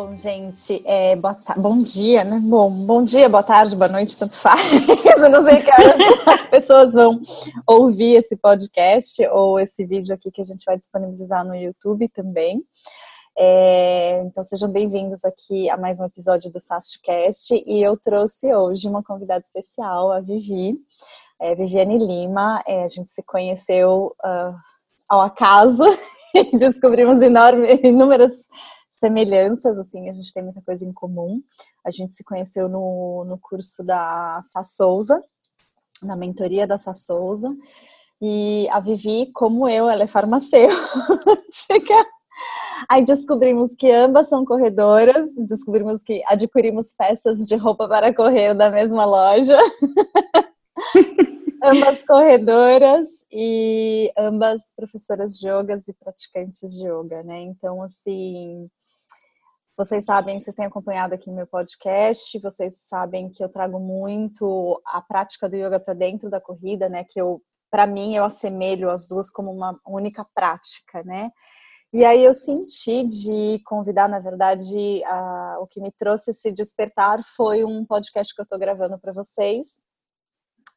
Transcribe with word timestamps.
Bom, 0.00 0.16
gente, 0.16 0.80
é, 0.86 1.16
bom 1.56 1.78
dia, 1.78 2.22
né? 2.22 2.38
Bom, 2.40 2.70
bom 2.70 3.02
dia, 3.02 3.28
boa 3.28 3.42
tarde, 3.42 3.74
boa 3.74 3.88
noite, 3.90 4.16
tanto 4.16 4.36
faz. 4.36 4.60
Eu 5.04 5.28
não 5.28 5.42
sei 5.42 5.60
que 5.60 5.72
horas 5.72 5.96
as 6.24 6.46
pessoas 6.46 6.94
vão 6.94 7.20
ouvir 7.66 8.14
esse 8.14 8.36
podcast 8.36 9.26
ou 9.26 9.58
esse 9.58 9.84
vídeo 9.84 10.14
aqui 10.14 10.30
que 10.30 10.40
a 10.40 10.44
gente 10.44 10.64
vai 10.64 10.78
disponibilizar 10.78 11.44
no 11.44 11.52
YouTube 11.52 12.08
também. 12.10 12.62
É, 13.36 14.20
então 14.20 14.40
sejam 14.44 14.70
bem-vindos 14.70 15.24
aqui 15.24 15.68
a 15.68 15.76
mais 15.76 15.98
um 15.98 16.04
episódio 16.04 16.48
do 16.48 16.60
SASTcast 16.60 17.60
e 17.66 17.84
eu 17.84 17.96
trouxe 17.96 18.54
hoje 18.54 18.88
uma 18.88 19.02
convidada 19.02 19.40
especial, 19.40 20.12
a 20.12 20.20
Vivi, 20.20 20.78
é, 21.40 21.56
Viviane 21.56 21.98
Lima. 21.98 22.62
É, 22.68 22.84
a 22.84 22.88
gente 22.88 23.10
se 23.10 23.24
conheceu 23.24 24.14
uh, 24.24 24.54
ao 25.08 25.22
acaso 25.22 25.82
e 26.32 26.56
descobrimos 26.56 27.20
enorme, 27.20 27.80
inúmeras 27.82 28.46
semelhanças, 28.98 29.78
assim, 29.78 30.08
a 30.08 30.12
gente 30.12 30.32
tem 30.32 30.42
muita 30.42 30.60
coisa 30.62 30.84
em 30.84 30.92
comum. 30.92 31.42
A 31.84 31.90
gente 31.90 32.14
se 32.14 32.24
conheceu 32.24 32.68
no, 32.68 33.24
no 33.24 33.38
curso 33.38 33.82
da 33.84 34.40
Sá 34.42 34.62
Souza, 34.64 35.22
na 36.02 36.16
mentoria 36.16 36.66
da 36.66 36.78
Sá 36.78 36.94
Souza. 36.94 37.54
E 38.20 38.68
a 38.70 38.80
Vivi, 38.80 39.30
como 39.32 39.68
eu, 39.68 39.88
ela 39.88 40.02
é 40.02 40.06
farmacêutica. 40.06 40.76
Aí 42.88 43.04
descobrimos 43.04 43.74
que 43.74 43.90
ambas 43.90 44.28
são 44.28 44.44
corredoras, 44.44 45.34
descobrimos 45.46 46.02
que 46.02 46.22
adquirimos 46.26 46.94
peças 46.96 47.46
de 47.46 47.56
roupa 47.56 47.88
para 47.88 48.14
correr 48.14 48.54
da 48.54 48.70
mesma 48.70 49.04
loja. 49.04 49.56
ambas 51.62 52.04
corredoras 52.04 53.08
e 53.30 54.12
ambas 54.16 54.72
professoras 54.74 55.38
de 55.38 55.48
yoga 55.48 55.78
e 55.86 55.92
praticantes 55.92 56.76
de 56.76 56.86
yoga, 56.86 57.22
né? 57.22 57.40
Então, 57.40 57.82
assim, 57.82 58.68
vocês 59.76 60.04
sabem, 60.04 60.40
vocês 60.40 60.56
têm 60.56 60.66
acompanhado 60.66 61.14
aqui 61.14 61.30
meu 61.30 61.46
podcast, 61.46 62.38
vocês 62.40 62.82
sabem 62.88 63.30
que 63.30 63.42
eu 63.42 63.48
trago 63.48 63.78
muito 63.78 64.80
a 64.86 65.00
prática 65.00 65.48
do 65.48 65.56
yoga 65.56 65.80
para 65.80 65.94
dentro 65.94 66.30
da 66.30 66.40
corrida, 66.40 66.88
né? 66.88 67.04
Que 67.04 67.20
eu, 67.20 67.42
para 67.70 67.86
mim, 67.86 68.14
eu 68.14 68.24
assemelho 68.24 68.90
as 68.90 69.06
duas 69.06 69.30
como 69.30 69.50
uma 69.50 69.78
única 69.86 70.24
prática, 70.34 71.02
né? 71.04 71.30
E 71.92 72.04
aí 72.04 72.22
eu 72.22 72.34
senti 72.34 73.06
de 73.06 73.62
convidar, 73.64 74.08
na 74.08 74.20
verdade, 74.20 75.02
a, 75.04 75.56
o 75.60 75.66
que 75.66 75.80
me 75.80 75.90
trouxe 75.90 76.32
esse 76.32 76.52
despertar 76.52 77.18
foi 77.34 77.64
um 77.64 77.84
podcast 77.84 78.34
que 78.34 78.40
eu 78.40 78.44
estou 78.44 78.58
gravando 78.58 78.98
para 78.98 79.12
vocês 79.12 79.87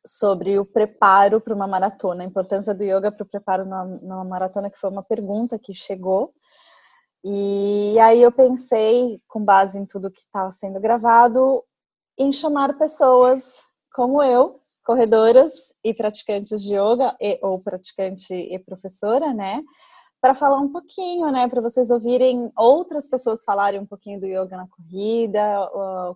sobre 0.06 0.58
o 0.60 0.66
preparo 0.66 1.40
para 1.40 1.54
uma 1.54 1.68
maratona, 1.68 2.24
a 2.24 2.26
importância 2.26 2.74
do 2.74 2.84
yoga 2.84 3.12
para 3.12 3.24
o 3.24 3.30
preparo 3.30 3.66
numa, 3.66 3.86
numa 3.86 4.24
maratona, 4.24 4.70
que 4.70 4.80
foi 4.80 4.90
uma 4.90 5.04
pergunta 5.04 5.60
que 5.60 5.74
chegou. 5.74 6.34
E 7.24 8.00
aí 8.00 8.22
eu 8.22 8.32
pensei, 8.32 9.22
com 9.28 9.44
base 9.44 9.78
em 9.78 9.86
tudo 9.86 10.12
que 10.12 10.22
estava 10.22 10.50
sendo 10.50 10.82
gravado, 10.82 11.64
em 12.18 12.32
chamar 12.32 12.78
pessoas 12.78 13.64
como 13.94 14.24
eu, 14.24 14.60
corredoras 14.84 15.74
e 15.84 15.94
praticantes 15.94 16.64
de 16.64 16.76
yoga, 16.76 17.16
e, 17.22 17.40
ou 17.44 17.60
praticante 17.60 18.34
e 18.34 18.58
professora, 18.58 19.34
né? 19.34 19.62
para 20.22 20.36
falar 20.36 20.60
um 20.60 20.72
pouquinho, 20.72 21.32
né, 21.32 21.48
para 21.48 21.62
vocês 21.62 21.90
ouvirem 21.90 22.52
outras 22.56 23.10
pessoas 23.10 23.44
falarem 23.44 23.80
um 23.80 23.88
pouquinho 23.88 24.20
do 24.20 24.28
yoga 24.28 24.56
na 24.56 24.68
corrida, 24.68 25.42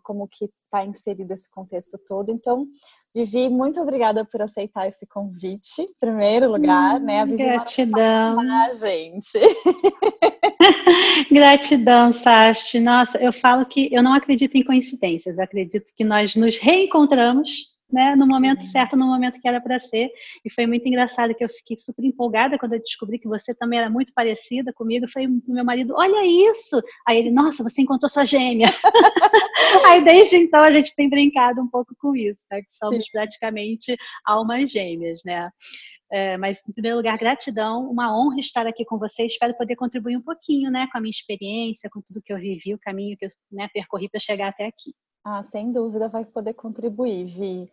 como 0.04 0.28
que 0.28 0.52
está 0.76 0.86
inserido 0.86 1.32
esse 1.32 1.50
contexto 1.50 1.98
todo. 2.06 2.32
Então, 2.32 2.68
Vivi, 3.14 3.48
muito 3.50 3.80
obrigada 3.82 4.26
por 4.26 4.42
aceitar 4.42 4.88
esse 4.88 5.08
convite, 5.08 5.82
em 5.82 5.94
primeiro 6.00 6.52
lugar, 6.52 7.00
hum, 7.00 7.06
né? 7.06 7.22
A 7.22 7.26
Vivi 7.26 7.38
gratidão, 7.38 8.40
a 8.40 8.72
gente. 8.72 9.40
gratidão, 11.32 12.12
Sasti. 12.12 12.80
Nossa, 12.80 13.18
eu 13.18 13.32
falo 13.32 13.66
que 13.66 13.88
eu 13.94 14.04
não 14.04 14.14
acredito 14.14 14.56
em 14.56 14.64
coincidências. 14.64 15.40
Acredito 15.40 15.94
que 15.96 16.04
nós 16.04 16.36
nos 16.36 16.58
reencontramos 16.58 17.75
né, 17.92 18.16
no 18.16 18.28
momento 18.28 18.64
certo, 18.64 18.98
no 18.98 19.06
momento 19.06 19.40
que 19.40 19.48
era 19.48 19.62
para 19.62 19.80
ser. 19.80 20.10
E 20.44 20.52
foi 20.52 20.66
muito 20.66 20.88
engraçado 20.88 21.34
que 21.34 21.44
eu 21.44 21.50
fiquei 21.50 21.78
super 21.78 22.04
empolgada 22.04 22.58
quando 22.58 22.74
eu 22.74 22.80
descobri 22.80 23.20
que 23.20 23.28
você 23.28 23.54
também 23.54 23.80
era 23.80 23.90
muito 23.90 24.14
parecida 24.14 24.74
comigo. 24.74 25.06
Eu 25.06 25.10
falei 25.10 25.28
pro 25.28 25.54
meu 25.54 25.66
marido: 25.66 25.94
Olha 25.96 26.26
isso! 26.26 26.82
Aí 27.08 27.18
ele: 27.18 27.32
Nossa, 27.32 27.64
você 27.64 27.82
encontrou 27.82 28.10
sua 28.10 28.26
gêmea. 28.26 28.68
Aí 29.88 30.04
desde 30.04 30.38
então 30.38 30.62
a 30.62 30.72
gente 30.72 30.96
tem 30.96 31.10
brincado 31.10 31.62
um 31.62 31.68
pouco 31.68 31.96
com 32.00 32.16
isso, 32.16 32.46
né, 32.52 32.62
que 32.62 32.74
somos 32.74 33.06
Sim. 33.06 33.12
praticamente 33.12 33.96
almas 34.26 34.72
gêmeas, 34.72 35.22
né? 35.26 35.50
É, 36.12 36.38
mas, 36.38 36.62
em 36.70 36.72
primeiro 36.72 36.98
lugar, 36.98 37.18
gratidão, 37.18 37.90
uma 37.90 38.16
honra 38.16 38.40
estar 38.40 38.68
aqui 38.68 38.86
com 38.86 38.98
você. 38.98 39.26
Espero 39.26 39.58
poder 39.58 39.76
contribuir 39.76 40.16
um 40.16 40.22
pouquinho 40.22 40.70
né, 40.72 40.88
com 40.92 40.98
a 40.98 41.02
minha 41.02 41.10
experiência, 41.10 41.90
com 41.90 42.02
tudo 42.02 42.22
que 42.22 42.32
eu 42.32 42.38
vivi, 42.38 42.74
o 42.74 42.80
caminho 42.80 43.18
que 43.18 43.26
eu 43.26 43.30
né, 43.52 43.68
percorri 43.74 44.08
para 44.08 44.20
chegar 44.20 44.50
até 44.50 44.66
aqui. 44.66 44.94
Ah, 45.28 45.42
sem 45.42 45.72
dúvida 45.72 46.08
vai 46.08 46.24
poder 46.24 46.54
contribuir, 46.54 47.26
Vi. 47.26 47.72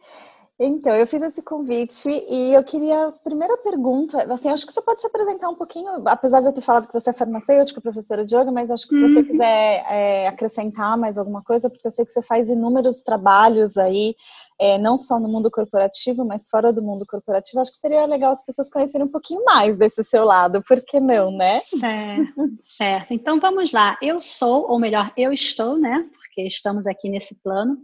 Então, 0.59 0.95
eu 0.95 1.07
fiz 1.07 1.21
esse 1.21 1.43
convite 1.43 2.09
e 2.09 2.55
eu 2.55 2.63
queria, 2.63 3.13
primeira 3.25 3.57
pergunta, 3.59 4.33
assim, 4.33 4.49
acho 4.49 4.65
que 4.65 4.73
você 4.73 4.81
pode 4.81 5.01
se 5.01 5.07
apresentar 5.07 5.49
um 5.49 5.55
pouquinho, 5.55 5.91
apesar 6.07 6.41
de 6.41 6.47
eu 6.47 6.53
ter 6.53 6.61
falado 6.61 6.87
que 6.87 6.93
você 6.93 7.11
é 7.11 7.13
farmacêutica, 7.13 7.81
professora 7.81 8.25
de 8.25 8.35
yoga, 8.35 8.53
mas 8.53 8.71
acho 8.71 8.87
que 8.87 8.95
se 8.95 9.03
você 9.03 9.19
uhum. 9.21 9.25
quiser 9.25 9.85
é, 9.91 10.29
acrescentar 10.29 10.97
mais 10.97 11.19
alguma 11.19 11.43
coisa, 11.43 11.69
porque 11.69 11.87
eu 11.87 11.91
sei 11.91 12.07
que 12.07 12.13
você 12.13 12.23
faz 12.23 12.49
inúmeros 12.49 13.03
trabalhos 13.03 13.77
aí, 13.77 14.15
é, 14.59 14.79
não 14.79 14.97
só 14.97 15.19
no 15.19 15.29
mundo 15.29 15.51
corporativo, 15.51 16.25
mas 16.25 16.49
fora 16.49 16.73
do 16.73 16.81
mundo 16.81 17.05
corporativo, 17.05 17.61
acho 17.61 17.73
que 17.73 17.79
seria 17.79 18.07
legal 18.07 18.33
as 18.33 18.45
pessoas 18.45 18.71
conhecerem 18.71 19.07
um 19.07 19.11
pouquinho 19.11 19.45
mais 19.45 19.77
desse 19.77 20.05
seu 20.05 20.25
lado, 20.25 20.63
por 20.63 20.81
que 20.81 21.01
não, 21.01 21.33
né? 21.33 21.61
É, 21.83 22.17
certo. 22.63 23.13
Então, 23.13 23.41
vamos 23.41 23.73
lá. 23.73 23.99
Eu 24.01 24.21
sou, 24.21 24.71
ou 24.71 24.79
melhor, 24.79 25.13
eu 25.17 25.33
estou, 25.33 25.77
né, 25.77 26.09
porque 26.33 26.43
estamos 26.47 26.87
aqui 26.87 27.11
nesse 27.11 27.35
plano. 27.43 27.77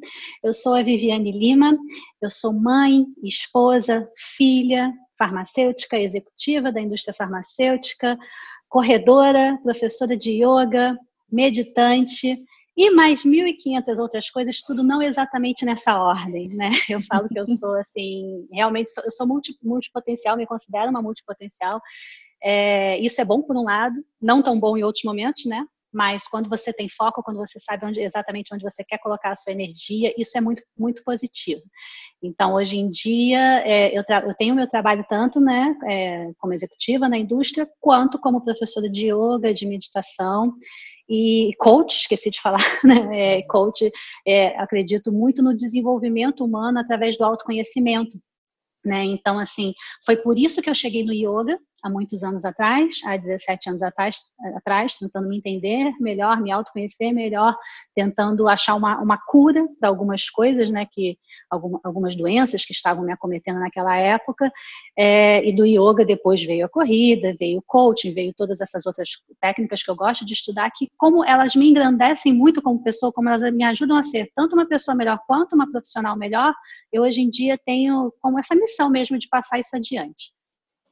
Eu 0.42 0.54
sou 0.54 0.75
a 0.75 0.82
Viviane 0.82 1.31
Lima, 1.31 1.76
eu 2.20 2.31
sou 2.31 2.53
mãe, 2.53 3.04
esposa, 3.22 4.10
filha, 4.16 4.91
farmacêutica 5.19 5.98
executiva 5.98 6.72
da 6.72 6.81
indústria 6.81 7.12
farmacêutica, 7.12 8.16
corredora, 8.66 9.59
professora 9.62 10.16
de 10.16 10.42
yoga, 10.42 10.97
meditante 11.31 12.42
e 12.75 12.91
mais 12.91 13.22
1.500 13.22 13.98
outras 13.98 14.31
coisas, 14.31 14.62
tudo 14.62 14.82
não 14.82 15.03
exatamente 15.03 15.66
nessa 15.66 16.00
ordem, 16.00 16.48
né? 16.48 16.70
Eu 16.88 17.03
falo 17.03 17.28
que 17.28 17.38
eu 17.38 17.44
sou, 17.44 17.75
assim, 17.75 18.47
realmente, 18.53 18.91
sou, 18.92 19.04
eu 19.04 19.10
sou 19.10 19.26
multi, 19.26 19.54
multipotencial, 19.62 20.36
me 20.36 20.47
considero 20.47 20.88
uma 20.88 21.03
multipotencial. 21.03 21.82
É, 22.41 22.97
isso 23.00 23.20
é 23.20 23.25
bom 23.25 23.42
por 23.42 23.56
um 23.56 23.65
lado, 23.65 23.97
não 24.22 24.41
tão 24.41 24.59
bom 24.59 24.76
em 24.76 24.84
outros 24.84 25.04
momentos, 25.04 25.44
né? 25.44 25.66
Mas 25.93 26.28
quando 26.28 26.49
você 26.49 26.72
tem 26.72 26.88
foco, 26.88 27.22
quando 27.22 27.38
você 27.38 27.59
sabe 27.59 27.87
onde, 27.87 28.00
exatamente 28.00 28.53
onde 28.54 28.62
você 28.62 28.84
quer 28.84 28.99
colocar 28.99 29.32
a 29.32 29.37
sua 29.37 29.53
energia, 29.53 30.12
isso 30.19 30.37
é 30.37 30.41
muito, 30.41 30.62
muito 30.78 31.03
positivo. 31.03 31.62
Então, 32.22 32.54
hoje 32.54 32.78
em 32.78 32.91
dia, 32.91 33.62
é, 33.65 33.97
eu, 33.97 34.03
eu, 34.27 34.34
tenho 34.34 34.54
meu 34.54 34.69
trabalho 34.69 35.04
tanto 35.09 35.41
né, 35.41 35.75
é, 35.87 36.31
como 36.38 36.53
executiva 36.53 37.09
na 37.09 37.19
indústria, 37.19 37.69
quanto 37.81 38.19
como 38.19 38.44
professora 38.44 38.88
de 38.88 39.10
yoga, 39.12 39.54
de 39.54 39.66
meditação, 39.66 40.54
e 41.09 41.53
coach, 41.59 41.97
esqueci 41.97 42.31
de 42.31 42.41
falar, 42.41 42.59
né? 42.84 43.38
É, 43.38 43.43
coach, 43.44 43.91
é, 44.27 44.48
acredito 44.60 45.10
muito 45.10 45.43
no 45.43 45.56
desenvolvimento 45.56 46.44
humano 46.44 46.78
através 46.78 47.16
do 47.16 47.25
autoconhecimento. 47.25 48.21
Né? 48.84 49.04
Então, 49.04 49.39
assim, 49.39 49.72
foi 50.04 50.16
por 50.16 50.39
isso 50.39 50.62
que 50.62 50.71
eu 50.71 50.74
cheguei 50.74 51.04
no 51.04 51.12
yoga, 51.12 51.59
há 51.83 51.91
muitos 51.91 52.22
anos 52.22 52.45
atrás, 52.45 53.01
há 53.04 53.16
17 53.16 53.69
anos 53.69 53.83
atrás, 53.83 54.21
atrás 54.57 54.95
tentando 54.95 55.28
me 55.28 55.39
entender 55.39 55.92
melhor, 56.01 56.41
me 56.41 56.51
autoconhecer 56.51 57.13
melhor, 57.13 57.57
tentando 57.95 58.48
achar 58.48 58.75
uma, 58.75 59.01
uma 59.01 59.19
cura 59.19 59.66
de 59.80 59.86
algumas 59.86 60.28
coisas, 60.28 60.71
né, 60.71 60.86
que 60.91 61.19
algumas 61.51 62.16
doenças 62.16 62.65
que 62.65 62.72
estavam 62.72 63.04
me 63.04 63.13
acometendo 63.13 63.60
naquela 63.60 63.97
época, 63.97 64.51
é, 64.97 65.47
e 65.48 65.54
do 65.54 65.65
yoga 65.65 66.04
depois 66.04 66.45
veio 66.45 66.66
a 66.66 66.69
corrida, 66.69 67.34
veio 67.39 67.59
o 67.59 67.65
coaching, 67.66 68.13
veio 68.13 68.34
todas 68.36 68.60
essas 68.60 68.84
outras 68.84 69.10
técnicas 69.41 69.83
que 69.83 69.91
eu 69.91 69.97
gosto 69.97 70.27
de 70.27 70.34
estudar, 70.34 70.71
que 70.74 70.89
como 70.97 71.24
elas 71.24 71.54
me 71.54 71.69
engrandecem 71.71 72.33
muito 72.33 72.60
como 72.60 72.83
pessoa, 72.83 73.13
como 73.13 73.28
elas 73.28 73.42
me 73.54 73.65
ajudam 73.65 73.97
a 73.97 74.03
ser 74.03 74.31
tanto 74.34 74.54
uma 74.54 74.66
pessoa 74.66 74.95
melhor 74.95 75.19
quanto 75.27 75.54
uma 75.54 75.71
profissional 75.71 76.16
melhor, 76.16 76.53
eu 76.92 77.03
hoje 77.03 77.21
em 77.21 77.31
dia 77.31 77.59
tenho 77.65 78.13
como 78.21 78.39
essa 78.39 78.54
missão 78.54 78.91
mesmo 78.91 79.19
de 79.19 79.28
passar 79.28 79.59
isso 79.59 79.74
adiante. 79.77 80.37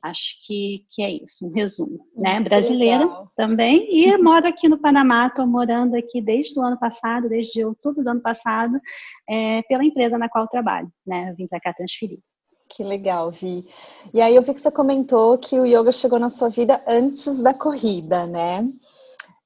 Acho 0.02 0.46
que, 0.46 0.84
que 0.90 1.02
é 1.02 1.10
isso, 1.10 1.48
um 1.48 1.52
resumo. 1.52 1.98
Né? 2.16 2.40
Brasileira 2.40 3.04
legal. 3.04 3.32
também, 3.37 3.88
e 3.90 4.16
moro 4.19 4.46
aqui 4.46 4.69
no 4.69 4.78
Panamá, 4.78 5.26
estou 5.26 5.46
morando 5.46 5.96
aqui 5.96 6.20
desde 6.20 6.58
o 6.58 6.62
ano 6.62 6.78
passado, 6.78 7.28
desde 7.28 7.64
outubro 7.64 8.04
do 8.04 8.10
ano 8.10 8.20
passado, 8.20 8.78
é, 9.28 9.62
pela 9.62 9.84
empresa 9.84 10.16
na 10.16 10.28
qual 10.28 10.46
trabalho. 10.46 10.88
Né? 11.06 11.31
Eu 11.31 11.37
vim 11.37 11.46
para 11.46 11.60
cá 11.60 11.72
transferir. 11.72 12.19
Que 12.69 12.82
legal, 12.82 13.31
Vi. 13.31 13.64
E 14.12 14.20
aí 14.20 14.34
eu 14.34 14.43
vi 14.43 14.52
que 14.52 14.60
você 14.60 14.70
comentou 14.70 15.38
que 15.38 15.58
o 15.58 15.64
yoga 15.64 15.93
chegou 15.93 16.19
na 16.19 16.28
sua 16.28 16.48
vida 16.48 16.82
antes 16.87 17.40
da 17.40 17.54
corrida, 17.54 18.26
né? 18.26 18.69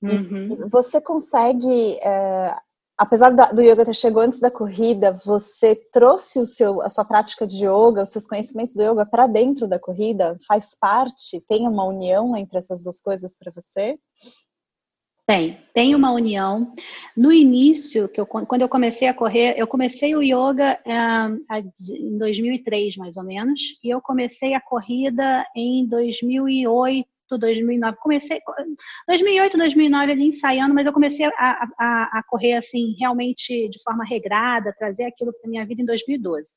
Uhum. 0.02 0.67
Você 0.70 1.00
consegue 1.00 1.99
é, 2.00 2.56
apesar 3.00 3.31
do 3.31 3.62
yoga 3.62 3.87
ter 3.87 3.94
chegado 3.94 4.20
antes 4.20 4.38
da 4.41 4.50
corrida, 4.50 5.19
você 5.25 5.75
trouxe 5.75 6.38
o 6.38 6.47
seu, 6.47 6.82
a 6.82 6.91
sua 6.91 7.02
prática 7.02 7.47
de 7.47 7.64
yoga, 7.64 8.02
os 8.02 8.11
seus 8.11 8.26
conhecimentos 8.26 8.75
do 8.75 8.82
yoga 8.82 9.06
para 9.06 9.26
dentro 9.26 9.67
da 9.67 9.79
corrida? 9.79 10.38
Faz 10.47 10.76
parte? 10.79 11.43
Tem 11.49 11.67
uma 11.67 11.87
união 11.87 12.37
entre 12.37 12.58
essas 12.58 12.85
duas 12.85 13.00
coisas 13.00 13.35
para 13.38 13.50
você? 13.50 13.99
Tem, 15.26 15.58
tem 15.73 15.94
uma 15.94 16.12
união. 16.12 16.75
No 17.17 17.32
início, 17.32 18.06
que 18.06 18.20
eu, 18.20 18.26
quando 18.26 18.61
eu 18.61 18.69
comecei 18.69 19.08
a 19.08 19.14
correr, 19.14 19.55
eu 19.56 19.67
comecei 19.67 20.14
o 20.14 20.23
yoga 20.23 20.79
é, 20.85 21.56
em 21.97 22.19
2003, 22.19 22.97
mais 22.99 23.17
ou 23.17 23.23
menos, 23.23 23.79
e 23.82 23.88
eu 23.88 24.02
comecei 24.02 24.52
a 24.52 24.61
corrida 24.61 25.47
em 25.56 25.87
2008, 25.87 27.08
2009. 27.38 27.97
Comecei 28.00 28.41
2008, 29.06 29.59
2009 29.59 30.12
ali 30.12 30.25
ensaiando, 30.29 30.75
mas 30.75 30.87
eu 30.87 30.93
comecei 30.93 31.27
a, 31.27 31.69
a, 31.79 32.19
a 32.19 32.23
correr 32.29 32.55
assim 32.55 32.94
realmente 32.99 33.69
de 33.69 33.82
forma 33.82 34.05
regrada, 34.05 34.75
trazer 34.79 35.05
aquilo 35.05 35.32
para 35.32 35.50
minha 35.50 35.67
vida 35.67 35.82
em 35.82 35.85
2012. 35.85 36.55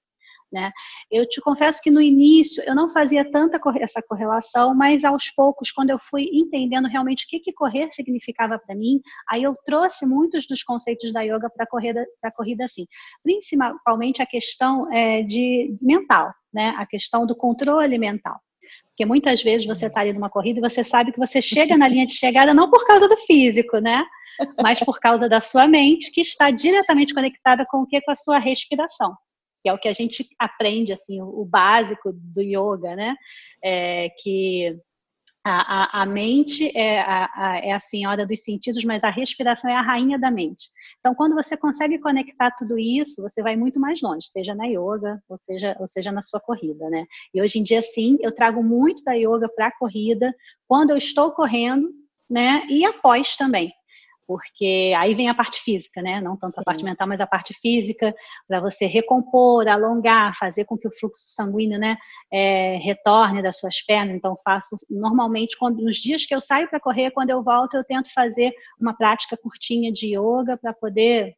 Né? 0.54 0.72
Eu 1.10 1.28
te 1.28 1.42
confesso 1.42 1.82
que 1.82 1.90
no 1.90 2.00
início 2.00 2.64
eu 2.68 2.76
não 2.76 2.88
fazia 2.88 3.30
tanta 3.30 3.60
essa 3.80 4.04
correlação, 4.04 4.76
mas 4.76 5.04
aos 5.04 5.32
poucos, 5.32 5.72
quando 5.72 5.90
eu 5.90 5.98
fui 6.00 6.30
entendendo 6.32 6.88
realmente 6.88 7.26
o 7.26 7.28
que, 7.28 7.40
que 7.40 7.52
correr 7.52 7.90
significava 7.90 8.60
para 8.60 8.76
mim, 8.76 9.02
aí 9.28 9.42
eu 9.42 9.56
trouxe 9.66 10.06
muitos 10.06 10.46
dos 10.46 10.62
conceitos 10.62 11.12
da 11.12 11.22
yoga 11.22 11.50
para 11.50 11.64
a 11.64 11.68
corrida, 11.68 12.06
corrida 12.36 12.66
assim. 12.66 12.86
Principalmente 13.24 14.22
a 14.22 14.28
questão 14.28 14.94
é, 14.94 15.24
de 15.24 15.76
mental, 15.82 16.32
né? 16.54 16.76
a 16.78 16.86
questão 16.86 17.26
do 17.26 17.36
controle 17.36 17.98
mental. 17.98 18.40
Porque 18.94 19.06
muitas 19.06 19.42
vezes 19.42 19.66
você 19.66 19.88
está 19.88 20.02
ali 20.02 20.14
numa 20.14 20.30
corrida 20.30 20.60
e 20.60 20.62
você 20.62 20.84
sabe 20.84 21.12
que 21.12 21.20
você 21.20 21.42
chega 21.42 21.76
na 21.76 21.88
linha 21.88 22.06
de 22.06 22.14
chegada 22.14 22.54
não 22.54 22.70
por 22.70 22.86
causa 22.86 23.08
do 23.08 23.18
físico, 23.18 23.80
né? 23.80 24.06
Mas 24.62 24.80
por 24.80 25.00
causa 25.00 25.28
da 25.28 25.40
sua 25.40 25.68
mente, 25.68 26.12
que 26.12 26.22
está 26.22 26.52
diretamente 26.52 27.14
conectada 27.14 27.66
com 27.70 27.80
o 27.80 27.88
que? 27.88 28.00
Com 28.02 28.12
a 28.12 28.16
sua 28.16 28.38
respiração 28.38 29.16
que 29.64 29.70
é 29.70 29.74
o 29.74 29.78
que 29.78 29.88
a 29.88 29.94
gente 29.94 30.28
aprende, 30.38 30.92
assim, 30.92 31.22
o, 31.22 31.46
básico 31.46 32.12
do 32.14 32.42
yoga, 32.42 32.98
né? 32.98 33.16
É, 33.64 34.10
que 34.22 34.78
a, 35.44 36.00
a, 36.00 36.04
a, 36.04 36.06
mente 36.06 36.72
é 36.78 37.02
a, 37.02 37.30
a, 37.34 37.58
é 37.60 37.72
a 37.74 37.80
senhora 37.80 38.26
dos 38.26 38.44
sentidos, 38.44 38.84
mas 38.84 39.04
a 39.04 39.10
respiração 39.10 39.70
é 39.70 39.76
a 39.76 39.82
rainha 39.82 40.18
da 40.18 40.32
mente. 40.32 40.70
Então, 41.00 41.14
quando 41.14 41.36
você 41.36 41.58
consegue 41.58 42.00
conectar 42.00 42.52
tudo 42.52 42.80
isso, 42.80 43.22
você 43.22 43.44
vai 43.44 43.56
muito 43.56 43.80
mais 43.80 44.02
longe, 44.02 44.28
seja 44.28 44.56
na 44.56 44.66
yoga, 44.66 45.22
ou 45.28 45.38
seja, 45.38 45.76
ou 45.80 45.88
seja 45.88 46.12
na 46.12 46.22
sua 46.22 46.40
corrida, 46.40 46.90
né? 46.90 47.06
E 47.34 47.42
hoje 47.42 47.60
em 47.60 47.64
dia, 47.64 47.82
sim, 47.82 48.18
eu 48.22 48.34
trago 48.34 48.64
muito 48.64 49.04
da 49.04 49.14
yoga 49.14 49.50
para 49.54 49.68
a 49.68 49.78
corrida, 49.78 50.34
quando 50.68 50.92
eu 50.92 50.98
estou 50.98 51.32
correndo, 51.32 51.90
né? 52.30 52.66
E 52.70 52.86
após 52.86 53.36
também 53.36 53.72
porque 54.28 54.94
aí 54.98 55.14
vem 55.14 55.30
a 55.30 55.36
parte 55.36 55.60
física, 55.62 56.02
né? 56.02 56.22
Não 56.22 56.38
tanto 56.38 56.56
Sim. 56.56 56.62
a 56.62 56.64
parte 56.64 56.84
mental, 56.84 57.08
mas 57.08 57.22
a 57.22 57.28
parte 57.28 57.54
física, 57.54 58.16
para 58.48 58.60
você 58.60 58.86
recompor, 58.86 59.68
alongar, 59.68 60.36
fazer 60.38 60.66
com 60.66 60.78
que 60.78 60.88
o 60.88 60.92
fluxo 60.92 61.24
sanguíneo, 61.28 61.80
né, 61.80 61.98
é, 62.32 62.78
retorne 62.78 63.42
das 63.42 63.58
suas 63.58 63.82
pernas. 63.82 64.16
Então, 64.16 64.36
faço 64.44 64.76
normalmente, 64.90 65.58
quando, 65.58 65.84
nos 65.84 65.98
dias 65.98 66.26
que 66.26 66.34
eu 66.34 66.42
saio 66.42 66.70
para 66.70 66.80
correr, 66.80 67.12
quando 67.12 67.30
eu 67.30 67.44
volto, 67.44 67.76
eu 67.76 67.84
tento 67.84 68.12
fazer 68.14 68.54
uma 68.80 68.96
prática 68.96 69.38
curtinha 69.38 69.92
de 69.92 70.18
yoga 70.18 70.58
para 70.58 70.74
poder 70.74 71.36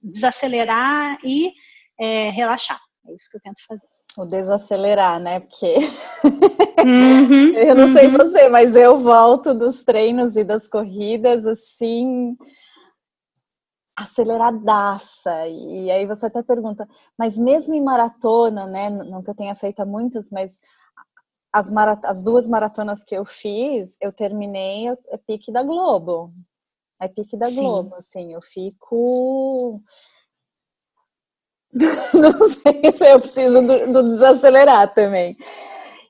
desacelerar 0.00 1.18
e 1.24 1.52
é, 1.98 2.30
relaxar. 2.30 2.80
É 3.06 3.14
isso 3.14 3.28
que 3.30 3.36
eu 3.36 3.40
tento 3.40 3.64
fazer. 3.66 3.91
O 4.16 4.26
desacelerar, 4.26 5.18
né? 5.18 5.40
Porque 5.40 5.74
uhum, 6.84 7.54
eu 7.56 7.74
não 7.74 7.86
uhum. 7.86 7.92
sei 7.92 8.08
você, 8.08 8.48
mas 8.50 8.76
eu 8.76 8.98
volto 8.98 9.54
dos 9.54 9.82
treinos 9.82 10.36
e 10.36 10.44
das 10.44 10.68
corridas 10.68 11.46
assim 11.46 12.36
aceleradaça. 13.96 15.46
E 15.48 15.90
aí 15.90 16.06
você 16.06 16.26
até 16.26 16.42
pergunta, 16.42 16.86
mas 17.18 17.38
mesmo 17.38 17.74
em 17.74 17.82
maratona, 17.82 18.66
né? 18.66 18.90
Não 18.90 19.22
que 19.22 19.30
eu 19.30 19.34
tenha 19.34 19.54
feito 19.54 19.84
muitas, 19.86 20.30
mas 20.30 20.60
as, 21.52 21.70
marat 21.70 22.04
as 22.06 22.22
duas 22.22 22.48
maratonas 22.48 23.04
que 23.04 23.14
eu 23.14 23.24
fiz, 23.24 23.96
eu 24.00 24.12
terminei 24.12 24.88
a, 24.88 24.96
a 25.12 25.18
pique 25.18 25.52
da 25.52 25.62
Globo. 25.62 26.32
É 27.00 27.08
pique 27.08 27.36
da 27.36 27.48
Sim. 27.48 27.56
Globo, 27.56 27.94
assim, 27.96 28.32
eu 28.32 28.40
fico 28.40 29.82
não 32.14 32.48
sei 32.48 32.92
se 32.92 33.08
eu 33.08 33.18
preciso 33.18 33.62
do, 33.62 33.92
do, 33.92 34.02
desacelerar 34.10 34.92
também. 34.92 35.36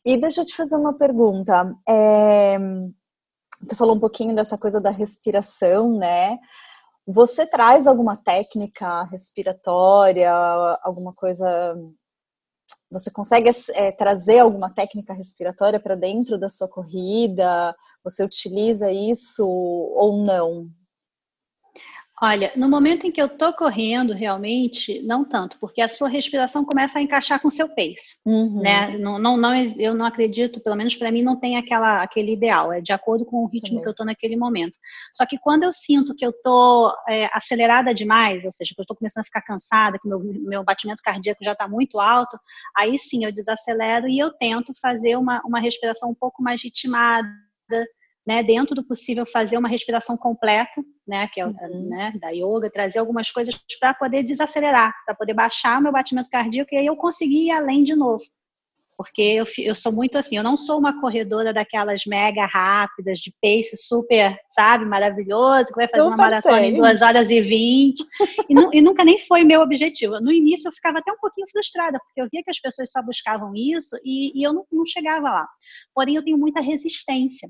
E 0.04 0.16
deixa 0.16 0.40
eu 0.40 0.46
te 0.46 0.56
fazer 0.56 0.74
uma 0.74 0.92
pergunta. 0.92 1.72
É, 1.88 2.58
você 3.60 3.76
falou 3.76 3.94
um 3.94 4.00
pouquinho 4.00 4.34
dessa 4.34 4.58
coisa 4.58 4.80
da 4.80 4.90
respiração, 4.90 5.96
né? 5.96 6.36
Você 7.06 7.46
traz 7.46 7.86
alguma 7.86 8.16
técnica 8.16 9.04
respiratória, 9.04 10.32
alguma 10.82 11.12
coisa. 11.12 11.76
Você 12.90 13.10
consegue 13.10 13.50
é, 13.74 13.92
trazer 13.92 14.40
alguma 14.40 14.68
técnica 14.68 15.14
respiratória 15.14 15.80
para 15.80 15.94
dentro 15.94 16.38
da 16.38 16.48
sua 16.48 16.68
corrida? 16.68 17.74
Você 18.04 18.24
utiliza 18.24 18.90
isso 18.90 19.46
ou 19.46 20.24
não? 20.24 20.68
Olha, 22.24 22.52
no 22.54 22.68
momento 22.68 23.04
em 23.04 23.10
que 23.10 23.20
eu 23.20 23.28
tô 23.28 23.52
correndo, 23.52 24.12
realmente, 24.12 25.02
não 25.02 25.24
tanto, 25.24 25.58
porque 25.58 25.80
a 25.80 25.88
sua 25.88 26.08
respiração 26.08 26.64
começa 26.64 27.00
a 27.00 27.02
encaixar 27.02 27.40
com 27.40 27.48
o 27.48 27.50
seu 27.50 27.68
pace, 27.68 28.20
uhum. 28.24 28.60
né? 28.62 28.96
Não, 28.96 29.18
não, 29.18 29.36
não, 29.36 29.52
eu 29.76 29.92
não 29.92 30.06
acredito, 30.06 30.60
pelo 30.60 30.76
menos 30.76 30.94
para 30.94 31.10
mim, 31.10 31.20
não 31.20 31.34
tem 31.34 31.56
aquela, 31.56 32.00
aquele 32.00 32.34
ideal, 32.34 32.72
é 32.72 32.80
de 32.80 32.92
acordo 32.92 33.26
com 33.26 33.38
o 33.38 33.48
ritmo 33.48 33.78
uhum. 33.78 33.82
que 33.82 33.88
eu 33.88 33.94
tô 33.94 34.04
naquele 34.04 34.36
momento. 34.36 34.78
Só 35.12 35.26
que 35.26 35.36
quando 35.36 35.64
eu 35.64 35.72
sinto 35.72 36.14
que 36.14 36.24
eu 36.24 36.32
tô 36.44 36.94
é, 37.08 37.28
acelerada 37.32 37.92
demais, 37.92 38.44
ou 38.44 38.52
seja, 38.52 38.72
que 38.72 38.80
eu 38.80 38.86
tô 38.86 38.94
começando 38.94 39.22
a 39.22 39.26
ficar 39.26 39.42
cansada, 39.42 39.98
que 39.98 40.08
meu, 40.08 40.20
meu 40.20 40.62
batimento 40.62 41.02
cardíaco 41.02 41.42
já 41.42 41.56
tá 41.56 41.66
muito 41.66 41.98
alto, 41.98 42.38
aí 42.76 43.00
sim 43.00 43.24
eu 43.24 43.32
desacelero 43.32 44.08
e 44.08 44.20
eu 44.20 44.30
tento 44.30 44.72
fazer 44.80 45.16
uma, 45.16 45.42
uma 45.44 45.58
respiração 45.58 46.10
um 46.10 46.14
pouco 46.14 46.40
mais 46.40 46.62
ritmada, 46.62 47.26
né, 48.26 48.42
dentro 48.42 48.74
do 48.74 48.84
possível 48.84 49.26
fazer 49.26 49.58
uma 49.58 49.68
respiração 49.68 50.16
completa, 50.16 50.82
né, 51.06 51.28
que 51.32 51.40
é 51.40 51.46
uhum. 51.46 51.88
né, 51.88 52.12
da 52.20 52.30
yoga, 52.30 52.70
trazer 52.70 53.00
algumas 53.00 53.30
coisas 53.30 53.54
para 53.80 53.92
poder 53.94 54.22
desacelerar, 54.22 54.94
para 55.04 55.14
poder 55.14 55.34
baixar 55.34 55.80
meu 55.80 55.92
batimento 55.92 56.30
cardíaco 56.30 56.72
e 56.72 56.78
aí 56.78 56.86
eu 56.86 56.96
conseguir 56.96 57.46
ir 57.46 57.50
além 57.50 57.82
de 57.82 57.94
novo. 57.94 58.22
Porque 58.96 59.22
eu, 59.22 59.44
eu 59.58 59.74
sou 59.74 59.90
muito 59.90 60.16
assim, 60.16 60.36
eu 60.36 60.44
não 60.44 60.56
sou 60.56 60.78
uma 60.78 61.00
corredora 61.00 61.52
daquelas 61.52 62.02
mega 62.06 62.46
rápidas, 62.46 63.18
de 63.18 63.34
pace 63.42 63.76
super, 63.76 64.38
sabe, 64.50 64.84
maravilhoso, 64.84 65.70
que 65.70 65.76
vai 65.76 65.88
fazer 65.88 66.04
super 66.04 66.14
uma 66.14 66.16
maratona 66.16 66.58
sério. 66.58 66.76
em 66.76 66.78
2 66.78 67.02
horas 67.02 67.30
e 67.30 67.40
20. 67.40 68.00
e, 68.48 68.78
e 68.78 68.80
nunca 68.80 69.02
nem 69.02 69.18
foi 69.18 69.42
meu 69.42 69.60
objetivo. 69.60 70.20
No 70.20 70.30
início 70.30 70.68
eu 70.68 70.72
ficava 70.72 70.98
até 70.98 71.10
um 71.10 71.18
pouquinho 71.18 71.48
frustrada, 71.50 71.98
porque 71.98 72.20
eu 72.20 72.28
via 72.30 72.44
que 72.44 72.50
as 72.50 72.60
pessoas 72.60 72.92
só 72.92 73.02
buscavam 73.02 73.52
isso 73.56 73.96
e, 74.04 74.38
e 74.38 74.46
eu 74.46 74.52
não, 74.52 74.64
não 74.70 74.86
chegava 74.86 75.28
lá. 75.28 75.48
Porém, 75.92 76.14
eu 76.14 76.22
tenho 76.22 76.38
muita 76.38 76.60
resistência 76.60 77.48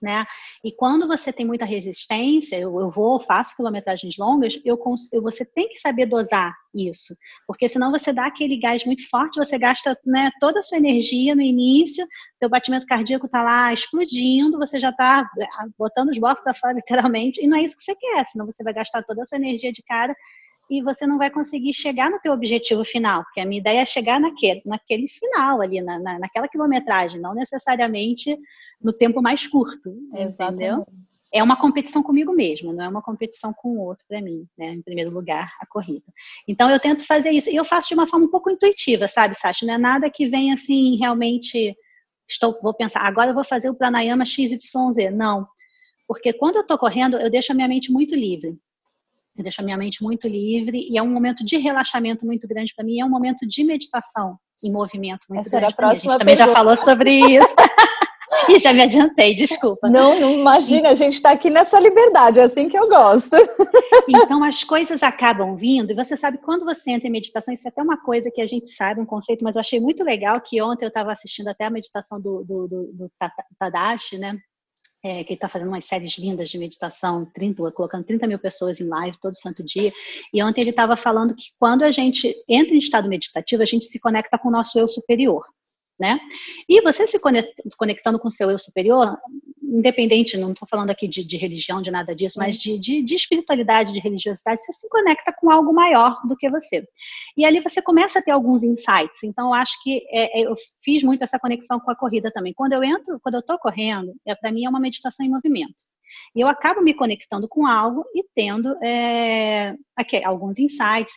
né? 0.00 0.24
E 0.64 0.72
quando 0.72 1.06
você 1.06 1.32
tem 1.32 1.46
muita 1.46 1.64
resistência, 1.64 2.56
eu, 2.58 2.80
eu 2.80 2.90
vou, 2.90 3.20
faço 3.20 3.54
quilometragens 3.56 4.16
longas, 4.16 4.60
eu, 4.64 4.78
eu, 5.12 5.22
você 5.22 5.44
tem 5.44 5.68
que 5.68 5.78
saber 5.78 6.06
dosar 6.06 6.54
isso, 6.74 7.14
porque 7.46 7.68
senão 7.68 7.90
você 7.90 8.12
dá 8.12 8.26
aquele 8.26 8.56
gás 8.56 8.84
muito 8.84 9.08
forte, 9.08 9.38
você 9.38 9.58
gasta 9.58 9.98
né, 10.06 10.30
toda 10.40 10.60
a 10.60 10.62
sua 10.62 10.78
energia 10.78 11.34
no 11.34 11.42
início, 11.42 12.06
seu 12.38 12.48
batimento 12.48 12.86
cardíaco 12.86 13.26
está 13.26 13.42
lá 13.42 13.72
explodindo, 13.72 14.58
você 14.58 14.78
já 14.78 14.90
está 14.90 15.20
ah, 15.20 15.66
botando 15.78 16.10
os 16.10 16.18
blocos 16.18 16.42
para 16.42 16.54
fora 16.54 16.72
literalmente, 16.80 17.42
e 17.42 17.46
não 17.46 17.58
é 17.58 17.62
isso 17.62 17.76
que 17.76 17.84
você 17.84 17.94
quer, 17.94 18.24
senão 18.26 18.46
você 18.46 18.62
vai 18.62 18.72
gastar 18.72 19.02
toda 19.02 19.22
a 19.22 19.26
sua 19.26 19.38
energia 19.38 19.72
de 19.72 19.82
cara 19.82 20.14
e 20.70 20.80
você 20.80 21.04
não 21.04 21.18
vai 21.18 21.28
conseguir 21.30 21.74
chegar 21.74 22.08
no 22.08 22.20
teu 22.20 22.32
objetivo 22.32 22.84
final, 22.84 23.24
porque 23.24 23.40
a 23.40 23.44
minha 23.44 23.60
ideia 23.60 23.80
é 23.80 23.86
chegar 23.86 24.20
naquele, 24.20 24.62
naquele 24.64 25.08
final 25.08 25.60
ali, 25.60 25.82
na, 25.82 25.98
na, 25.98 26.18
naquela 26.20 26.46
quilometragem, 26.46 27.20
não 27.20 27.34
necessariamente 27.34 28.38
no 28.82 28.92
tempo 28.92 29.20
mais 29.20 29.46
curto, 29.46 29.94
Exatamente. 30.14 30.64
entendeu? 30.64 30.86
É 31.34 31.42
uma 31.42 31.60
competição 31.60 32.02
comigo 32.02 32.32
mesma, 32.32 32.72
não 32.72 32.84
é 32.84 32.88
uma 32.88 33.02
competição 33.02 33.52
com 33.52 33.76
o 33.76 33.80
outro 33.80 34.04
para 34.08 34.22
mim, 34.22 34.46
né? 34.56 34.72
Em 34.72 34.82
primeiro 34.82 35.10
lugar, 35.10 35.52
a 35.60 35.66
corrida. 35.66 36.06
Então 36.48 36.70
eu 36.70 36.80
tento 36.80 37.06
fazer 37.06 37.30
isso 37.30 37.50
e 37.50 37.56
eu 37.56 37.64
faço 37.64 37.88
de 37.88 37.94
uma 37.94 38.06
forma 38.06 38.26
um 38.26 38.30
pouco 38.30 38.50
intuitiva, 38.50 39.06
sabe, 39.06 39.34
Sasha? 39.34 39.66
Não 39.66 39.74
é 39.74 39.78
nada 39.78 40.10
que 40.10 40.26
venha 40.26 40.54
assim 40.54 40.96
realmente 40.96 41.76
estou 42.28 42.58
vou 42.62 42.72
pensar, 42.72 43.00
agora 43.00 43.30
eu 43.30 43.34
vou 43.34 43.44
fazer 43.44 43.68
o 43.68 43.74
pranayama 43.74 44.24
XYZ. 44.24 44.60
Não. 45.12 45.46
Porque 46.08 46.32
quando 46.32 46.56
eu 46.56 46.62
estou 46.62 46.78
correndo, 46.78 47.18
eu 47.18 47.30
deixo 47.30 47.52
a 47.52 47.54
minha 47.54 47.68
mente 47.68 47.92
muito 47.92 48.14
livre. 48.14 48.58
Eu 49.36 49.42
deixo 49.42 49.60
a 49.60 49.64
minha 49.64 49.76
mente 49.76 50.02
muito 50.02 50.26
livre 50.26 50.88
e 50.90 50.96
é 50.96 51.02
um 51.02 51.10
momento 51.10 51.44
de 51.44 51.56
relaxamento 51.56 52.26
muito 52.26 52.48
grande 52.48 52.74
para 52.74 52.84
mim, 52.84 53.00
é 53.00 53.04
um 53.04 53.10
momento 53.10 53.46
de 53.46 53.62
meditação 53.62 54.38
em 54.62 54.70
movimento 54.70 55.20
muito 55.28 55.46
Essa 55.46 55.58
grande. 55.58 55.74
a, 55.78 55.88
a 55.88 55.94
gente 55.94 56.18
também 56.18 56.36
já 56.36 56.48
falou 56.48 56.76
sobre 56.76 57.18
isso. 57.18 57.56
E 58.50 58.58
já 58.58 58.72
me 58.72 58.82
adiantei, 58.82 59.34
desculpa. 59.34 59.88
Não, 59.88 60.18
não 60.18 60.32
imagina, 60.32 60.90
a 60.90 60.94
gente 60.94 61.14
está 61.14 61.30
aqui 61.32 61.48
nessa 61.48 61.78
liberdade, 61.78 62.40
é 62.40 62.42
assim 62.42 62.68
que 62.68 62.78
eu 62.78 62.88
gosto. 62.88 63.30
Então 64.08 64.42
as 64.42 64.64
coisas 64.64 65.02
acabam 65.02 65.56
vindo, 65.56 65.92
e 65.92 65.94
você 65.94 66.16
sabe, 66.16 66.38
quando 66.38 66.64
você 66.64 66.90
entra 66.90 67.06
em 67.06 67.12
meditação, 67.12 67.54
isso 67.54 67.68
é 67.68 67.70
até 67.70 67.80
uma 67.80 67.96
coisa 67.96 68.30
que 68.30 68.40
a 68.40 68.46
gente 68.46 68.68
sabe, 68.68 69.00
um 69.00 69.06
conceito, 69.06 69.44
mas 69.44 69.54
eu 69.54 69.60
achei 69.60 69.78
muito 69.78 70.02
legal 70.02 70.40
que 70.40 70.60
ontem 70.60 70.84
eu 70.84 70.88
estava 70.88 71.12
assistindo 71.12 71.48
até 71.48 71.64
a 71.64 71.70
meditação 71.70 72.20
do, 72.20 72.42
do, 72.42 72.66
do, 72.66 72.92
do 72.92 73.12
Tadashi, 73.58 74.18
né? 74.18 74.36
É, 75.04 75.22
que 75.22 75.32
ele 75.32 75.36
está 75.36 75.48
fazendo 75.48 75.68
umas 75.68 75.84
séries 75.84 76.18
lindas 76.18 76.48
de 76.50 76.58
meditação, 76.58 77.24
30, 77.32 77.70
colocando 77.70 78.04
30 78.04 78.26
mil 78.26 78.38
pessoas 78.38 78.80
em 78.80 78.88
live 78.88 79.16
todo 79.20 79.34
santo 79.34 79.64
dia. 79.64 79.92
E 80.32 80.42
ontem 80.42 80.60
ele 80.60 80.70
estava 80.70 80.96
falando 80.96 81.34
que 81.34 81.46
quando 81.58 81.82
a 81.82 81.92
gente 81.92 82.34
entra 82.48 82.74
em 82.74 82.78
estado 82.78 83.08
meditativo, 83.08 83.62
a 83.62 83.66
gente 83.66 83.84
se 83.84 84.00
conecta 84.00 84.38
com 84.38 84.48
o 84.48 84.52
nosso 84.52 84.78
eu 84.78 84.88
superior 84.88 85.44
né? 86.00 86.18
E 86.68 86.80
você 86.80 87.06
se 87.06 87.20
conectando 87.76 88.18
com 88.18 88.28
o 88.28 88.30
seu 88.30 88.50
eu 88.50 88.58
superior, 88.58 89.16
independente, 89.62 90.36
não 90.36 90.52
estou 90.52 90.66
falando 90.66 90.90
aqui 90.90 91.06
de, 91.06 91.24
de, 91.24 91.36
religião, 91.36 91.80
de 91.80 91.90
nada 91.90 92.14
disso, 92.14 92.38
mas 92.38 92.56
de, 92.58 92.78
de, 92.78 93.02
de, 93.02 93.14
espiritualidade, 93.14 93.92
de 93.92 94.00
religiosidade, 94.00 94.60
você 94.60 94.72
se 94.72 94.88
conecta 94.88 95.32
com 95.32 95.50
algo 95.50 95.72
maior 95.72 96.16
do 96.26 96.36
que 96.36 96.50
você. 96.50 96.84
E 97.36 97.44
ali 97.44 97.60
você 97.60 97.80
começa 97.80 98.18
a 98.18 98.22
ter 98.22 98.32
alguns 98.32 98.64
insights. 98.64 99.22
Então, 99.22 99.48
eu 99.48 99.54
acho 99.54 99.80
que 99.82 100.02
é, 100.10 100.40
é 100.40 100.46
eu 100.46 100.54
fiz 100.82 101.04
muito 101.04 101.22
essa 101.22 101.38
conexão 101.38 101.78
com 101.78 101.90
a 101.90 101.96
corrida 101.96 102.32
também. 102.32 102.52
Quando 102.52 102.72
eu 102.72 102.82
entro, 102.82 103.20
quando 103.22 103.36
eu 103.36 103.40
estou 103.40 103.58
correndo, 103.58 104.12
é, 104.26 104.34
para 104.34 104.50
mim 104.50 104.64
é 104.64 104.68
uma 104.68 104.80
meditação 104.80 105.24
em 105.24 105.30
movimento. 105.30 105.84
E 106.34 106.40
eu 106.40 106.48
acabo 106.48 106.80
me 106.80 106.94
conectando 106.94 107.48
com 107.48 107.66
algo 107.66 108.04
e 108.14 108.24
tendo 108.34 108.76
é, 108.82 109.74
aqui, 109.96 110.22
alguns 110.24 110.58
insights, 110.58 111.14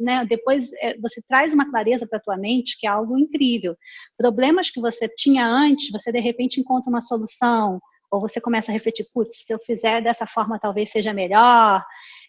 né? 0.00 0.24
depois 0.24 0.72
é, 0.80 0.98
você 0.98 1.20
traz 1.26 1.52
uma 1.52 1.70
clareza 1.70 2.06
para 2.06 2.18
a 2.18 2.22
tua 2.22 2.36
mente 2.36 2.78
que 2.78 2.86
é 2.86 2.90
algo 2.90 3.18
incrível. 3.18 3.76
Problemas 4.16 4.70
que 4.70 4.80
você 4.80 5.08
tinha 5.08 5.46
antes, 5.46 5.90
você 5.90 6.12
de 6.12 6.20
repente 6.20 6.60
encontra 6.60 6.90
uma 6.90 7.00
solução, 7.00 7.80
ou 8.10 8.20
você 8.20 8.40
começa 8.40 8.70
a 8.70 8.74
refletir, 8.74 9.06
putz, 9.12 9.44
se 9.44 9.52
eu 9.52 9.58
fizer 9.58 10.02
dessa 10.02 10.26
forma 10.26 10.58
talvez 10.58 10.90
seja 10.90 11.12
melhor, 11.12 11.84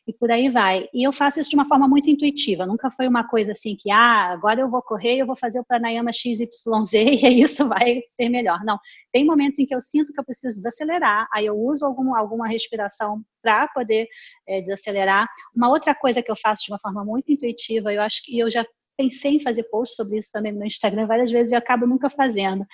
e 0.10 0.14
por 0.14 0.32
aí 0.32 0.50
vai. 0.50 0.90
E 0.92 1.08
eu 1.08 1.14
faço 1.14 1.40
isso 1.40 1.52
de 1.52 1.56
uma 1.56 1.66
forma 1.66 1.88
muito 1.88 2.10
intuitiva, 2.10 2.66
nunca 2.66 2.90
foi 2.90 3.08
uma 3.08 3.28
coisa 3.28 3.52
assim 3.52 3.76
que, 3.76 3.92
ah, 3.92 4.32
agora 4.32 4.60
eu 4.60 4.68
vou 4.70 4.82
correr, 4.82 5.18
eu 5.18 5.28
vou 5.28 5.36
fazer 5.36 5.60
o 5.60 5.64
pranayama 5.64 6.12
XYZ 6.12 6.50
e 7.24 7.42
isso 7.44 7.68
vai 7.68 8.02
ser 8.10 8.28
melhor. 8.28 8.60
Não, 8.66 8.80
tem 9.14 9.24
momentos 9.24 9.60
em 9.60 9.68
que 9.68 9.76
eu 9.76 9.80
sinto 9.80 10.12
que 10.12 10.20
eu 10.20 10.26
preciso 10.26 10.56
desacelerar, 10.56 11.28
aí 11.32 11.46
eu 11.46 11.56
uso 11.56 11.86
algum, 11.86 12.16
alguma 12.16 12.48
respiração 12.48 13.22
para 13.40 13.68
poder 13.68 14.08
é, 14.48 14.60
desacelerar. 14.62 15.28
Uma 15.56 15.70
outra 15.70 15.94
coisa 15.94 16.24
que 16.24 16.32
eu 16.32 16.36
faço 16.36 16.64
de 16.66 16.72
uma 16.72 16.80
forma 16.80 17.06
muito 17.06 17.32
intuitiva, 17.32 17.94
eu 17.94 18.02
acho 18.02 18.24
que 18.26 18.40
eu 18.40 18.50
já 18.50 18.66
pensei 18.98 19.36
em 19.36 19.40
fazer 19.40 19.64
posts 19.66 19.96
sobre 19.96 20.18
isso 20.18 20.32
também 20.32 20.52
no 20.52 20.66
Instagram 20.66 21.06
várias 21.06 21.32
vezes 21.32 21.52
e 21.52 21.56
eu 21.56 21.60
acabo 21.60 21.86
nunca 21.86 22.10
fazendo. 22.10 22.66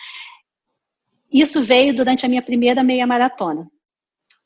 Isso 1.29 1.61
veio 1.61 1.93
durante 1.93 2.25
a 2.25 2.29
minha 2.29 2.41
primeira 2.41 2.81
meia 2.81 3.05
maratona 3.05 3.69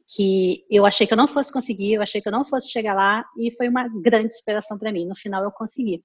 que 0.09 0.65
eu 0.69 0.85
achei 0.85 1.05
que 1.05 1.13
eu 1.13 1.17
não 1.17 1.27
fosse 1.27 1.53
conseguir, 1.53 1.93
eu 1.93 2.01
achei 2.01 2.21
que 2.21 2.27
eu 2.27 2.31
não 2.31 2.43
fosse 2.43 2.71
chegar 2.71 2.95
lá 2.95 3.23
e 3.37 3.51
foi 3.55 3.69
uma 3.69 3.87
grande 3.87 4.33
inspiração 4.33 4.77
para 4.77 4.91
mim. 4.91 5.05
No 5.05 5.15
final 5.15 5.43
eu 5.43 5.51
consegui. 5.51 6.03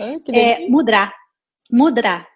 Ah, 0.00 0.14
é, 0.32 0.68
mudrar, 0.68 1.12
mudrar. 1.70 2.28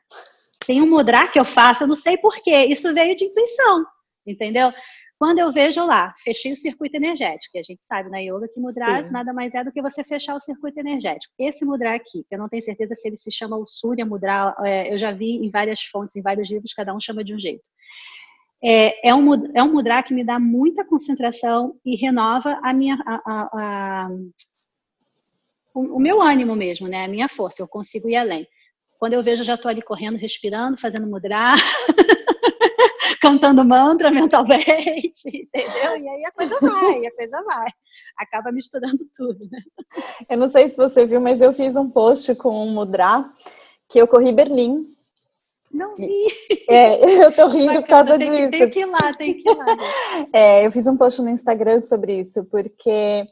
Tem 0.66 0.82
um 0.82 0.90
mudrar 0.90 1.30
que 1.30 1.38
eu 1.38 1.44
faço, 1.44 1.84
eu 1.84 1.88
não 1.88 1.94
sei 1.94 2.18
porquê. 2.18 2.64
Isso 2.64 2.92
veio 2.92 3.16
de 3.16 3.24
intuição, 3.24 3.86
entendeu? 4.26 4.72
Quando 5.18 5.38
eu 5.38 5.50
vejo 5.50 5.84
lá, 5.84 6.14
fechei 6.22 6.52
o 6.52 6.56
circuito 6.56 6.96
energético, 6.96 7.56
e 7.56 7.58
a 7.58 7.62
gente 7.62 7.84
sabe 7.84 8.08
na 8.08 8.18
yoga 8.18 8.48
que 8.52 8.60
mudrar 8.60 9.04
Sim. 9.04 9.12
nada 9.12 9.32
mais 9.32 9.54
é 9.54 9.64
do 9.64 9.72
que 9.72 9.82
você 9.82 10.04
fechar 10.04 10.34
o 10.36 10.40
circuito 10.40 10.78
energético. 10.78 11.32
Esse 11.38 11.64
mudrar 11.64 11.94
aqui, 11.94 12.24
que 12.28 12.34
eu 12.34 12.38
não 12.38 12.48
tenho 12.48 12.62
certeza 12.62 12.94
se 12.94 13.08
ele 13.08 13.16
se 13.16 13.30
chama 13.32 13.56
o 13.56 13.66
Surya 13.66 14.06
mudrar, 14.06 14.54
é, 14.64 14.92
eu 14.92 14.98
já 14.98 15.10
vi 15.10 15.44
em 15.44 15.50
várias 15.50 15.82
fontes, 15.82 16.14
em 16.14 16.22
vários 16.22 16.48
livros, 16.50 16.72
cada 16.72 16.94
um 16.94 17.00
chama 17.00 17.24
de 17.24 17.34
um 17.34 17.38
jeito 17.38 17.64
é, 18.62 19.08
é, 19.08 19.14
um, 19.14 19.34
é 19.56 19.62
um 19.62 19.72
mudra 19.72 20.02
que 20.02 20.12
me 20.12 20.24
dá 20.24 20.38
muita 20.38 20.84
concentração 20.84 21.76
e 21.84 21.96
renova 21.96 22.58
a 22.62 22.72
minha, 22.72 22.98
a, 23.06 23.14
a, 23.24 23.48
a, 23.52 24.08
o, 25.74 26.00
meu 26.00 26.20
ânimo 26.20 26.56
mesmo, 26.56 26.88
né? 26.88 27.04
A 27.04 27.08
minha 27.08 27.28
força, 27.28 27.62
eu 27.62 27.68
consigo 27.68 28.08
ir 28.08 28.16
além. 28.16 28.46
Quando 28.98 29.12
eu 29.12 29.22
vejo, 29.22 29.42
eu 29.42 29.46
já 29.46 29.54
estou 29.54 29.68
ali 29.68 29.80
correndo, 29.80 30.18
respirando, 30.18 30.80
fazendo 30.80 31.06
mudra, 31.06 31.54
cantando 33.22 33.64
mantra 33.64 34.10
mentalmente, 34.10 34.66
entendeu? 35.28 35.96
E 35.96 36.08
aí 36.08 36.24
a 36.24 36.32
coisa 36.32 36.58
vai, 36.60 37.06
a 37.06 37.14
coisa 37.14 37.42
vai. 37.42 37.68
Acaba 38.18 38.50
misturando 38.50 39.06
tudo, 39.14 39.38
né? 39.48 39.60
Eu 40.28 40.36
não 40.36 40.48
sei 40.48 40.68
se 40.68 40.76
você 40.76 41.06
viu, 41.06 41.20
mas 41.20 41.40
eu 41.40 41.52
fiz 41.52 41.76
um 41.76 41.88
post 41.88 42.34
com 42.34 42.66
um 42.66 42.72
mudra 42.72 43.24
que 43.88 44.00
eu 44.00 44.08
corri 44.08 44.32
Berlim 44.32 44.84
não 45.70 45.96
vi. 45.96 46.08
É, 46.70 47.24
eu 47.24 47.32
tô 47.32 47.48
rindo 47.48 47.80
por 47.80 47.88
causa 47.88 48.18
tem 48.18 48.30
disso. 48.30 48.50
Que, 48.50 48.58
tem 48.58 48.70
que 48.70 48.80
ir 48.80 48.84
lá, 48.84 49.14
tem 49.14 49.42
que 49.42 49.48
ir 49.48 49.54
lá. 49.54 49.64
É, 50.34 50.66
eu 50.66 50.70
fiz 50.70 50.86
um 50.86 50.98
post 50.98 51.22
no 51.22 51.30
Instagram 51.30 51.80
sobre 51.80 52.20
isso, 52.20 52.44
porque 52.44 53.26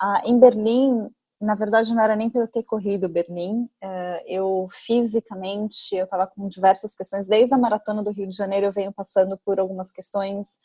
ah, 0.00 0.22
em 0.24 0.40
Berlim, 0.40 1.10
na 1.38 1.54
verdade 1.54 1.94
não 1.94 2.02
era 2.02 2.16
nem 2.16 2.30
para 2.30 2.40
eu 2.40 2.48
ter 2.48 2.62
corrido 2.62 3.08
Berlim, 3.08 3.64
uh, 3.84 4.22
eu 4.26 4.68
fisicamente, 4.70 5.94
eu 5.94 6.04
estava 6.04 6.26
com 6.26 6.48
diversas 6.48 6.94
questões, 6.94 7.28
desde 7.28 7.52
a 7.52 7.58
maratona 7.58 8.02
do 8.02 8.10
Rio 8.10 8.26
de 8.26 8.36
Janeiro 8.36 8.66
eu 8.66 8.72
venho 8.72 8.92
passando 8.92 9.38
por 9.44 9.60
algumas 9.60 9.90
questões 9.90 10.58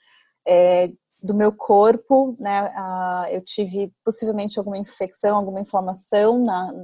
é, 0.48 0.90
do 1.24 1.34
meu 1.34 1.54
corpo, 1.54 2.36
né? 2.38 2.68
Uh, 2.68 3.28
eu 3.32 3.42
tive 3.42 3.94
possivelmente 4.04 4.60
alguma 4.60 4.78
infecção, 4.78 5.38
alguma 5.38 5.62
inflamação 5.62 6.44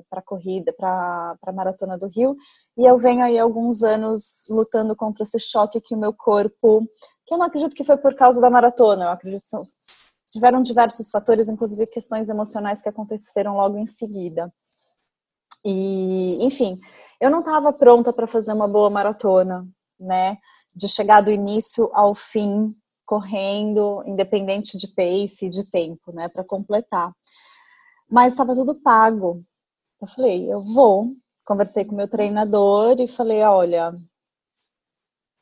para 0.09 0.21
corrida, 0.21 0.71
para 0.71 1.37
a 1.45 1.51
maratona 1.51 1.97
do 1.97 2.07
Rio, 2.07 2.37
e 2.77 2.85
eu 2.85 2.97
venho 2.97 3.21
aí 3.21 3.37
alguns 3.37 3.83
anos 3.83 4.47
lutando 4.49 4.95
contra 4.95 5.23
esse 5.23 5.37
choque 5.39 5.81
que 5.81 5.93
o 5.93 5.97
meu 5.97 6.13
corpo, 6.13 6.87
que 7.25 7.33
eu 7.33 7.37
não 7.37 7.47
acredito 7.47 7.75
que 7.75 7.83
foi 7.83 7.97
por 7.97 8.15
causa 8.15 8.39
da 8.39 8.49
maratona, 8.49 9.05
eu 9.05 9.09
acredito 9.09 9.41
que 9.41 10.31
tiveram 10.31 10.63
diversos 10.63 11.11
fatores, 11.11 11.49
inclusive 11.49 11.85
questões 11.87 12.29
emocionais 12.29 12.81
que 12.81 12.87
aconteceram 12.87 13.57
logo 13.57 13.77
em 13.77 13.85
seguida. 13.85 14.53
E, 15.65 16.37
enfim, 16.45 16.79
eu 17.19 17.29
não 17.29 17.39
estava 17.39 17.73
pronta 17.73 18.13
para 18.13 18.25
fazer 18.25 18.53
uma 18.53 18.69
boa 18.69 18.89
maratona, 18.89 19.67
né? 19.99 20.37
De 20.73 20.87
chegar 20.87 21.19
do 21.19 21.29
início 21.29 21.89
ao 21.91 22.15
fim 22.15 22.73
correndo, 23.09 24.03
independente 24.05 24.77
de 24.77 24.87
pace 24.87 25.47
e 25.47 25.49
de 25.49 25.67
tempo, 25.67 26.11
né, 26.11 26.29
para 26.29 26.43
completar. 26.43 27.11
Mas 28.07 28.33
estava 28.33 28.53
tudo 28.53 28.75
pago. 28.75 29.39
Eu 29.99 30.07
falei, 30.07 30.53
eu 30.53 30.61
vou. 30.61 31.15
Conversei 31.43 31.85
com 31.85 31.95
meu 31.95 32.07
treinador 32.07 32.97
e 32.99 33.07
falei, 33.07 33.41
olha, 33.41 33.91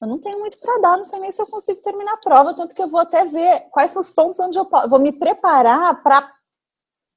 eu 0.01 0.07
não 0.07 0.17
tenho 0.17 0.39
muito 0.39 0.57
para 0.59 0.79
dar, 0.79 0.95
não 0.95 1.03
sei 1.03 1.19
nem 1.19 1.29
se 1.29 1.41
eu 1.41 1.47
consigo 1.47 1.81
terminar 1.81 2.13
a 2.13 2.17
prova, 2.17 2.53
tanto 2.53 2.73
que 2.73 2.81
eu 2.81 2.87
vou 2.87 3.01
até 3.01 3.25
ver 3.25 3.67
quais 3.69 3.91
são 3.91 4.01
os 4.01 4.11
pontos 4.11 4.39
onde 4.39 4.57
eu 4.57 4.69
vou 4.89 4.99
me 4.99 5.11
preparar 5.11 6.01
para 6.01 6.33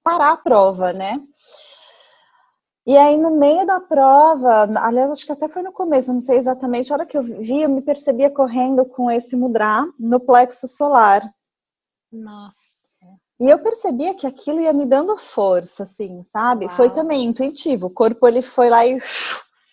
parar 0.02 0.33
a 0.33 0.37
prova, 0.37 0.92
né? 0.92 1.12
E 2.90 2.97
aí, 2.99 3.16
no 3.16 3.30
meio 3.37 3.64
da 3.64 3.78
prova, 3.78 4.68
aliás, 4.80 5.12
acho 5.12 5.25
que 5.25 5.30
até 5.30 5.47
foi 5.47 5.62
no 5.62 5.70
começo, 5.70 6.12
não 6.12 6.20
sei 6.20 6.38
exatamente, 6.38 6.90
a 6.90 6.97
hora 6.97 7.06
que 7.06 7.16
eu 7.16 7.23
vi, 7.23 7.62
eu 7.62 7.68
me 7.68 7.80
percebia 7.80 8.28
correndo 8.28 8.85
com 8.85 9.09
esse 9.09 9.37
mudra 9.37 9.87
no 9.97 10.18
plexo 10.18 10.66
solar. 10.66 11.23
Nossa. 12.11 12.56
E 13.40 13.49
eu 13.49 13.62
percebia 13.62 14.12
que 14.12 14.26
aquilo 14.26 14.61
ia 14.61 14.73
me 14.73 14.87
dando 14.87 15.16
força, 15.16 15.85
assim, 15.85 16.25
sabe? 16.25 16.64
Uau. 16.64 16.75
Foi 16.75 16.90
também 16.90 17.23
intuitivo. 17.23 17.87
O 17.87 17.90
corpo, 17.90 18.26
ele 18.26 18.42
foi 18.42 18.68
lá 18.68 18.85
e 18.85 18.99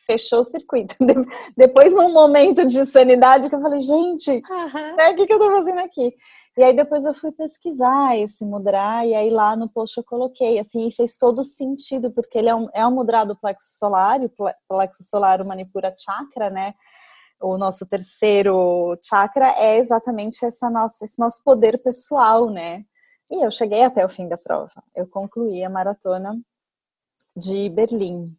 fechou 0.08 0.40
o 0.40 0.44
circuito. 0.44 0.96
Depois, 1.56 1.94
num 1.94 2.14
momento 2.14 2.66
de 2.66 2.86
sanidade, 2.86 3.50
que 3.50 3.56
eu 3.56 3.62
falei, 3.62 3.82
gente, 3.82 4.32
uhum. 4.32 5.00
é, 5.00 5.12
o 5.12 5.16
que, 5.16 5.28
que 5.28 5.34
eu 5.34 5.40
tô 5.40 5.52
fazendo 5.52 5.80
aqui? 5.82 6.16
E 6.58 6.64
aí 6.64 6.76
depois 6.76 7.06
eu 7.06 7.14
fui 7.14 7.32
pesquisar 7.32 8.18
esse 8.18 8.44
mudra, 8.44 9.06
e 9.06 9.14
aí 9.14 9.30
lá 9.30 9.56
no 9.56 9.70
post 9.70 9.96
eu 9.96 10.04
coloquei, 10.04 10.58
assim, 10.58 10.88
e 10.88 10.92
fez 10.92 11.16
todo 11.16 11.44
sentido, 11.44 12.10
porque 12.12 12.36
ele 12.36 12.50
é 12.50 12.56
um, 12.56 12.68
é 12.74 12.88
um 12.88 12.90
mudra 12.90 13.24
do 13.24 13.38
plexo 13.38 13.78
solar, 13.78 14.20
o 14.24 14.32
plexo 14.68 15.04
solar, 15.04 15.44
Manipura 15.46 15.94
Chakra, 15.96 16.50
né? 16.50 16.74
O 17.40 17.60
nosso 17.60 17.86
terceiro 17.86 18.98
chakra 19.04 19.48
é 19.60 19.78
exatamente 19.78 20.44
essa 20.44 20.68
nossa, 20.72 21.06
esse 21.06 21.20
nosso 21.20 21.44
poder 21.44 21.78
pessoal, 21.84 22.50
né? 22.50 22.84
E 23.30 23.46
eu 23.46 23.52
cheguei 23.52 23.84
até 23.84 24.04
o 24.04 24.10
fim 24.10 24.28
da 24.28 24.38
prova. 24.38 24.84
Eu 24.96 25.08
concluí 25.08 25.64
a 25.64 25.70
maratona 25.70 26.36
de 27.36 27.70
Berlim. 27.70 28.36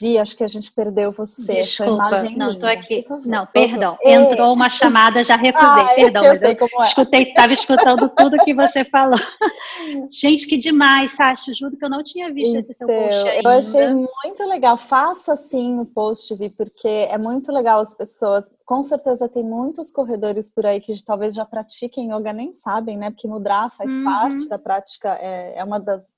Vi, 0.00 0.18
acho 0.18 0.34
que 0.34 0.42
a 0.42 0.48
gente 0.48 0.72
perdeu 0.72 1.12
você. 1.12 1.60
Desculpa, 1.60 2.22
não, 2.34 2.58
tô 2.58 2.66
aqui. 2.66 3.04
Não, 3.26 3.46
perdão. 3.46 3.98
Entrou 4.02 4.54
uma 4.54 4.70
chamada, 4.70 5.22
já 5.22 5.36
recusei. 5.36 5.82
Ah, 5.82 5.94
perdão, 5.94 6.24
eu 6.24 6.32
mas 6.32 6.42
eu 6.42 6.50
é. 6.50 6.82
escutei, 6.82 7.22
estava 7.24 7.52
escutando 7.52 8.08
tudo 8.08 8.38
que 8.38 8.54
você 8.54 8.84
falou. 8.86 9.18
gente, 10.10 10.46
que 10.46 10.56
demais, 10.56 11.12
Sasha. 11.12 11.52
Juro 11.52 11.76
que 11.76 11.84
eu 11.84 11.90
não 11.90 12.02
tinha 12.02 12.32
visto 12.32 12.56
então, 12.56 12.60
esse 12.60 12.74
seu 12.74 12.86
post 12.86 13.28
ainda. 13.28 13.48
Eu 13.48 13.58
achei 13.58 13.88
muito 13.88 14.44
legal. 14.46 14.78
Faça 14.78 15.36
sim 15.36 15.78
o 15.78 15.84
post, 15.84 16.34
Vi, 16.36 16.48
porque 16.48 16.88
é 16.88 17.18
muito 17.18 17.52
legal 17.52 17.78
as 17.80 17.94
pessoas. 17.94 18.50
Com 18.64 18.82
certeza 18.82 19.28
tem 19.28 19.44
muitos 19.44 19.90
corredores 19.90 20.48
por 20.48 20.64
aí 20.64 20.80
que 20.80 20.92
talvez 21.04 21.34
já 21.34 21.44
pratiquem 21.44 22.14
yoga, 22.14 22.32
nem 22.32 22.54
sabem, 22.54 22.96
né? 22.96 23.10
Porque 23.10 23.28
mudar 23.28 23.70
faz 23.70 23.92
uhum. 23.92 24.04
parte 24.04 24.48
da 24.48 24.58
prática, 24.58 25.18
é, 25.20 25.58
é 25.58 25.64
uma 25.64 25.78
das 25.78 26.14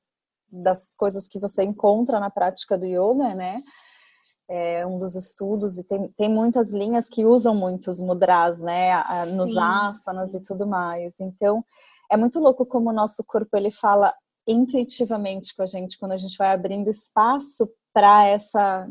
das 0.62 0.90
coisas 0.96 1.26
que 1.26 1.38
você 1.38 1.64
encontra 1.64 2.20
na 2.20 2.30
prática 2.30 2.78
do 2.78 2.86
yoga, 2.86 3.34
né? 3.34 3.60
É 4.48 4.86
um 4.86 4.98
dos 4.98 5.16
estudos, 5.16 5.78
e 5.78 5.84
tem, 5.84 6.08
tem 6.16 6.28
muitas 6.28 6.72
linhas 6.72 7.08
que 7.08 7.24
usam 7.24 7.54
muitos 7.54 7.98
mudras, 7.98 8.60
né? 8.60 8.92
Nos 9.32 9.52
Sim. 9.52 9.58
asanas 9.58 10.34
e 10.34 10.42
tudo 10.42 10.66
mais. 10.66 11.18
Então, 11.18 11.64
é 12.10 12.16
muito 12.16 12.38
louco 12.38 12.66
como 12.66 12.90
o 12.90 12.92
nosso 12.92 13.24
corpo 13.24 13.56
ele 13.56 13.70
fala 13.70 14.14
intuitivamente 14.46 15.54
com 15.56 15.62
a 15.62 15.66
gente 15.66 15.98
quando 15.98 16.12
a 16.12 16.18
gente 16.18 16.36
vai 16.36 16.52
abrindo 16.52 16.90
espaço 16.90 17.66
para 17.92 18.26
essa 18.26 18.86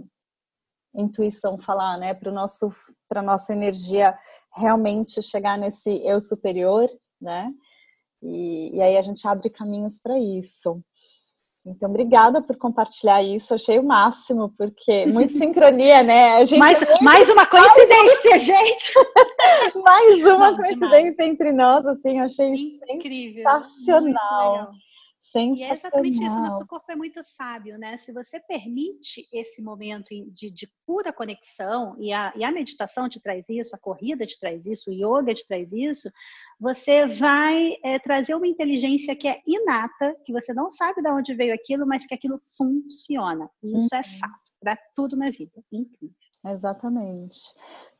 intuição 0.96 1.58
falar, 1.58 1.98
né? 1.98 2.13
Para 2.13 2.32
nosso, 2.32 2.70
para 3.08 3.22
nossa 3.22 3.53
energia 3.53 4.17
realmente 4.55 5.22
chegar 5.22 5.58
nesse 5.58 6.05
eu 6.05 6.20
superior, 6.22 6.89
né? 7.22 7.51
E, 8.22 8.75
e 8.75 8.82
aí 8.82 8.98
a 8.98 9.01
gente 9.01 9.27
abre 9.27 9.50
caminhos 9.50 10.00
para 10.00 10.17
isso. 10.17 10.82
Então, 11.65 11.89
obrigada 11.89 12.41
por 12.41 12.58
compartilhar 12.58 13.24
isso. 13.24 13.53
Achei 13.53 13.79
o 13.79 13.84
máximo, 13.84 14.53
porque 14.58 15.05
muito 15.05 15.34
sincronia, 15.34 16.03
né? 16.03 16.36
A 16.36 16.46
gente 16.46 16.60
mais, 16.60 16.82
é 16.82 17.01
mais 17.01 17.29
uma 17.29 17.46
coincidência, 17.46 18.38
gente! 18.38 18.93
mais 19.84 20.24
uma 20.25 20.51
Não, 20.51 20.58
coincidência 20.58 21.12
demais. 21.12 21.20
entre 21.20 21.51
nós, 21.53 21.86
assim, 21.86 22.20
achei 22.20 22.53
Incrível. 22.89 23.43
sensacional. 23.48 24.72
E 25.61 25.63
é 25.63 25.73
exatamente 25.73 26.23
isso, 26.23 26.39
nosso 26.39 26.67
corpo 26.67 26.91
é 26.91 26.95
muito 26.95 27.23
sábio, 27.23 27.77
né? 27.77 27.95
Se 27.97 28.11
você 28.11 28.39
permite 28.41 29.27
esse 29.31 29.61
momento 29.61 30.09
de, 30.31 30.51
de 30.51 30.69
pura 30.85 31.13
conexão, 31.13 31.95
e 31.99 32.11
a, 32.11 32.33
e 32.35 32.43
a 32.43 32.51
meditação 32.51 33.07
te 33.07 33.21
traz 33.21 33.47
isso, 33.47 33.75
a 33.75 33.79
corrida 33.79 34.25
te 34.25 34.37
traz 34.37 34.65
isso, 34.65 34.91
o 34.91 34.93
yoga 34.93 35.33
te 35.33 35.47
traz 35.47 35.71
isso, 35.71 36.11
você 36.59 37.07
vai 37.07 37.77
é, 37.83 37.97
trazer 37.99 38.35
uma 38.35 38.47
inteligência 38.47 39.15
que 39.15 39.27
é 39.27 39.41
inata, 39.47 40.15
que 40.25 40.33
você 40.33 40.53
não 40.53 40.69
sabe 40.69 41.01
de 41.01 41.09
onde 41.09 41.33
veio 41.33 41.53
aquilo, 41.53 41.87
mas 41.87 42.05
que 42.05 42.13
aquilo 42.13 42.41
funciona. 42.57 43.49
E 43.63 43.75
isso 43.77 43.95
é 43.95 43.97
uhum. 43.97 44.01
é 44.01 44.19
fato 44.19 44.43
para 44.59 44.77
tudo 44.95 45.15
na 45.15 45.29
vida. 45.29 45.63
Incrível. 45.71 46.22
Exatamente. 46.45 47.38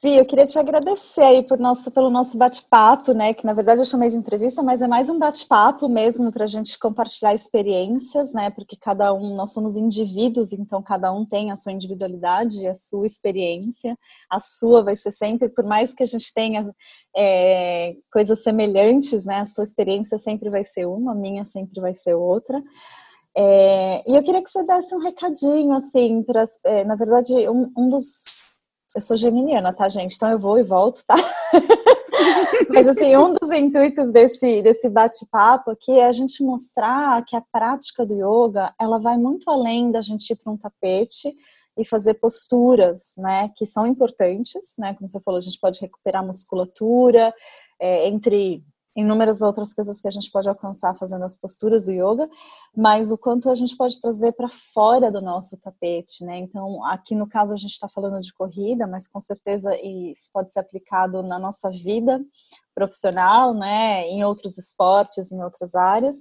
Vi, 0.02 0.18
eu 0.18 0.26
queria 0.26 0.46
te 0.46 0.60
agradecer 0.60 1.22
aí 1.22 1.44
por 1.44 1.58
nosso, 1.58 1.90
pelo 1.90 2.10
nosso 2.10 2.38
bate-papo, 2.38 3.14
né? 3.14 3.34
Que 3.34 3.46
na 3.46 3.54
verdade 3.54 3.80
eu 3.80 3.86
chamei 3.86 4.10
de 4.10 4.18
entrevista, 4.18 4.62
mas 4.62 4.82
é 4.82 4.88
mais 4.88 5.10
um 5.10 5.18
bate-papo 5.18 5.88
mesmo 5.88 6.30
para 6.30 6.44
a 6.44 6.48
gente 6.48 6.78
compartilhar 6.78 7.34
experiências, 7.34 8.34
né? 8.34 8.50
Porque 8.50 8.76
cada 8.76 9.14
um, 9.14 9.34
nós 9.34 9.54
somos 9.54 9.78
indivíduos, 9.78 10.52
então 10.52 10.84
cada 10.84 11.10
um 11.14 11.26
tem 11.26 11.52
a 11.52 11.56
sua 11.56 11.72
individualidade, 11.72 12.68
a 12.68 12.74
sua 12.74 13.06
experiência. 13.06 13.98
A 14.30 14.42
sua 14.42 14.84
vai 14.84 14.98
ser 14.98 15.14
sempre, 15.14 15.48
por 15.48 15.64
mais 15.64 15.94
que 15.94 16.04
a 16.04 16.08
gente 16.08 16.34
tenha 16.34 16.70
é, 17.16 17.96
coisas 18.12 18.44
semelhantes, 18.44 19.24
né? 19.24 19.38
A 19.38 19.46
sua 19.46 19.64
experiência 19.64 20.20
sempre 20.20 20.50
vai 20.50 20.66
ser 20.66 20.86
uma, 20.86 21.14
a 21.14 21.16
minha 21.16 21.46
sempre 21.46 21.80
vai 21.80 21.94
ser 21.94 22.14
outra. 22.14 22.62
É, 23.36 24.04
e 24.10 24.16
eu 24.16 24.24
queria 24.24 24.44
que 24.44 24.50
você 24.50 24.64
desse 24.64 24.94
um 24.94 25.00
recadinho, 25.00 25.74
assim, 25.74 26.22
para, 26.24 26.46
é, 26.66 26.84
na 26.84 26.96
verdade, 26.96 27.34
um, 27.50 27.72
um, 27.76 27.90
dos. 27.90 28.24
Eu 28.96 29.02
sou 29.02 29.18
geminiana, 29.18 29.74
tá, 29.74 29.90
gente? 29.90 30.16
Então 30.16 30.30
eu 30.30 30.40
vou 30.40 30.58
e 30.60 30.64
volto, 30.64 31.04
tá? 31.06 31.16
Mas, 32.70 32.88
assim, 32.88 33.16
um 33.18 33.34
dos 33.34 33.50
intuitos 33.52 34.12
desse, 34.12 34.62
desse 34.62 34.88
bate-papo 34.88 35.72
aqui 35.72 35.92
é 35.94 36.06
a 36.06 36.12
gente 36.12 36.44
mostrar 36.44 37.24
que 37.26 37.36
a 37.36 37.42
prática 37.52 38.06
do 38.06 38.14
yoga, 38.14 38.74
ela 38.80 39.00
vai 39.00 39.18
muito 39.18 39.50
além 39.50 39.92
da 39.92 40.02
gente 40.02 40.30
ir 40.30 40.36
para 40.36 40.54
um 40.54 40.58
tapete 40.58 41.36
e 41.78 41.84
fazer 41.84 42.16
posturas, 42.16 43.14
né, 43.18 43.50
que 43.56 43.66
são 43.66 43.88
importantes, 43.88 44.76
né, 44.78 44.94
como 44.94 45.10
você 45.10 45.20
falou, 45.22 45.40
a 45.40 45.42
gente 45.42 45.60
pode 45.60 45.82
recuperar 45.82 46.26
musculatura, 46.26 47.34
é, 47.80 48.08
entre 48.08 48.64
inúmeras 48.96 49.42
outras 49.42 49.74
coisas 49.74 50.00
que 50.00 50.08
a 50.08 50.12
gente 50.12 50.30
pode 50.32 50.48
alcançar 50.48 50.96
fazendo 50.96 51.24
as 51.24 51.36
posturas 51.36 51.86
do 51.86 51.92
yoga, 51.92 52.30
mas 52.76 53.12
o 53.12 53.18
quanto 53.18 53.50
a 53.50 53.56
gente 53.56 53.76
pode 53.76 54.00
trazer 54.00 54.34
para 54.34 54.50
fora 54.50 55.12
do 55.12 55.22
nosso 55.22 55.60
tapete, 55.60 56.24
né? 56.24 56.38
Então, 56.38 56.86
aqui 56.86 57.16
no 57.16 57.28
caso 57.28 57.54
a 57.54 57.58
gente 57.58 57.72
está 57.72 57.90
falando 57.90 58.22
de 58.22 58.34
corrida, 58.34 58.86
mas 58.86 59.08
com 59.08 59.20
certeza 59.20 59.76
isso 59.82 60.30
pode 60.32 60.52
ser 60.52 60.60
aplicado 60.60 61.24
na 61.24 61.40
nossa 61.40 61.72
vida 61.72 62.24
profissional, 62.76 63.54
né? 63.54 64.08
Em 64.08 64.24
outros 64.24 64.58
esportes, 64.58 65.32
em 65.32 65.44
outras 65.44 65.76
áreas. 65.76 66.18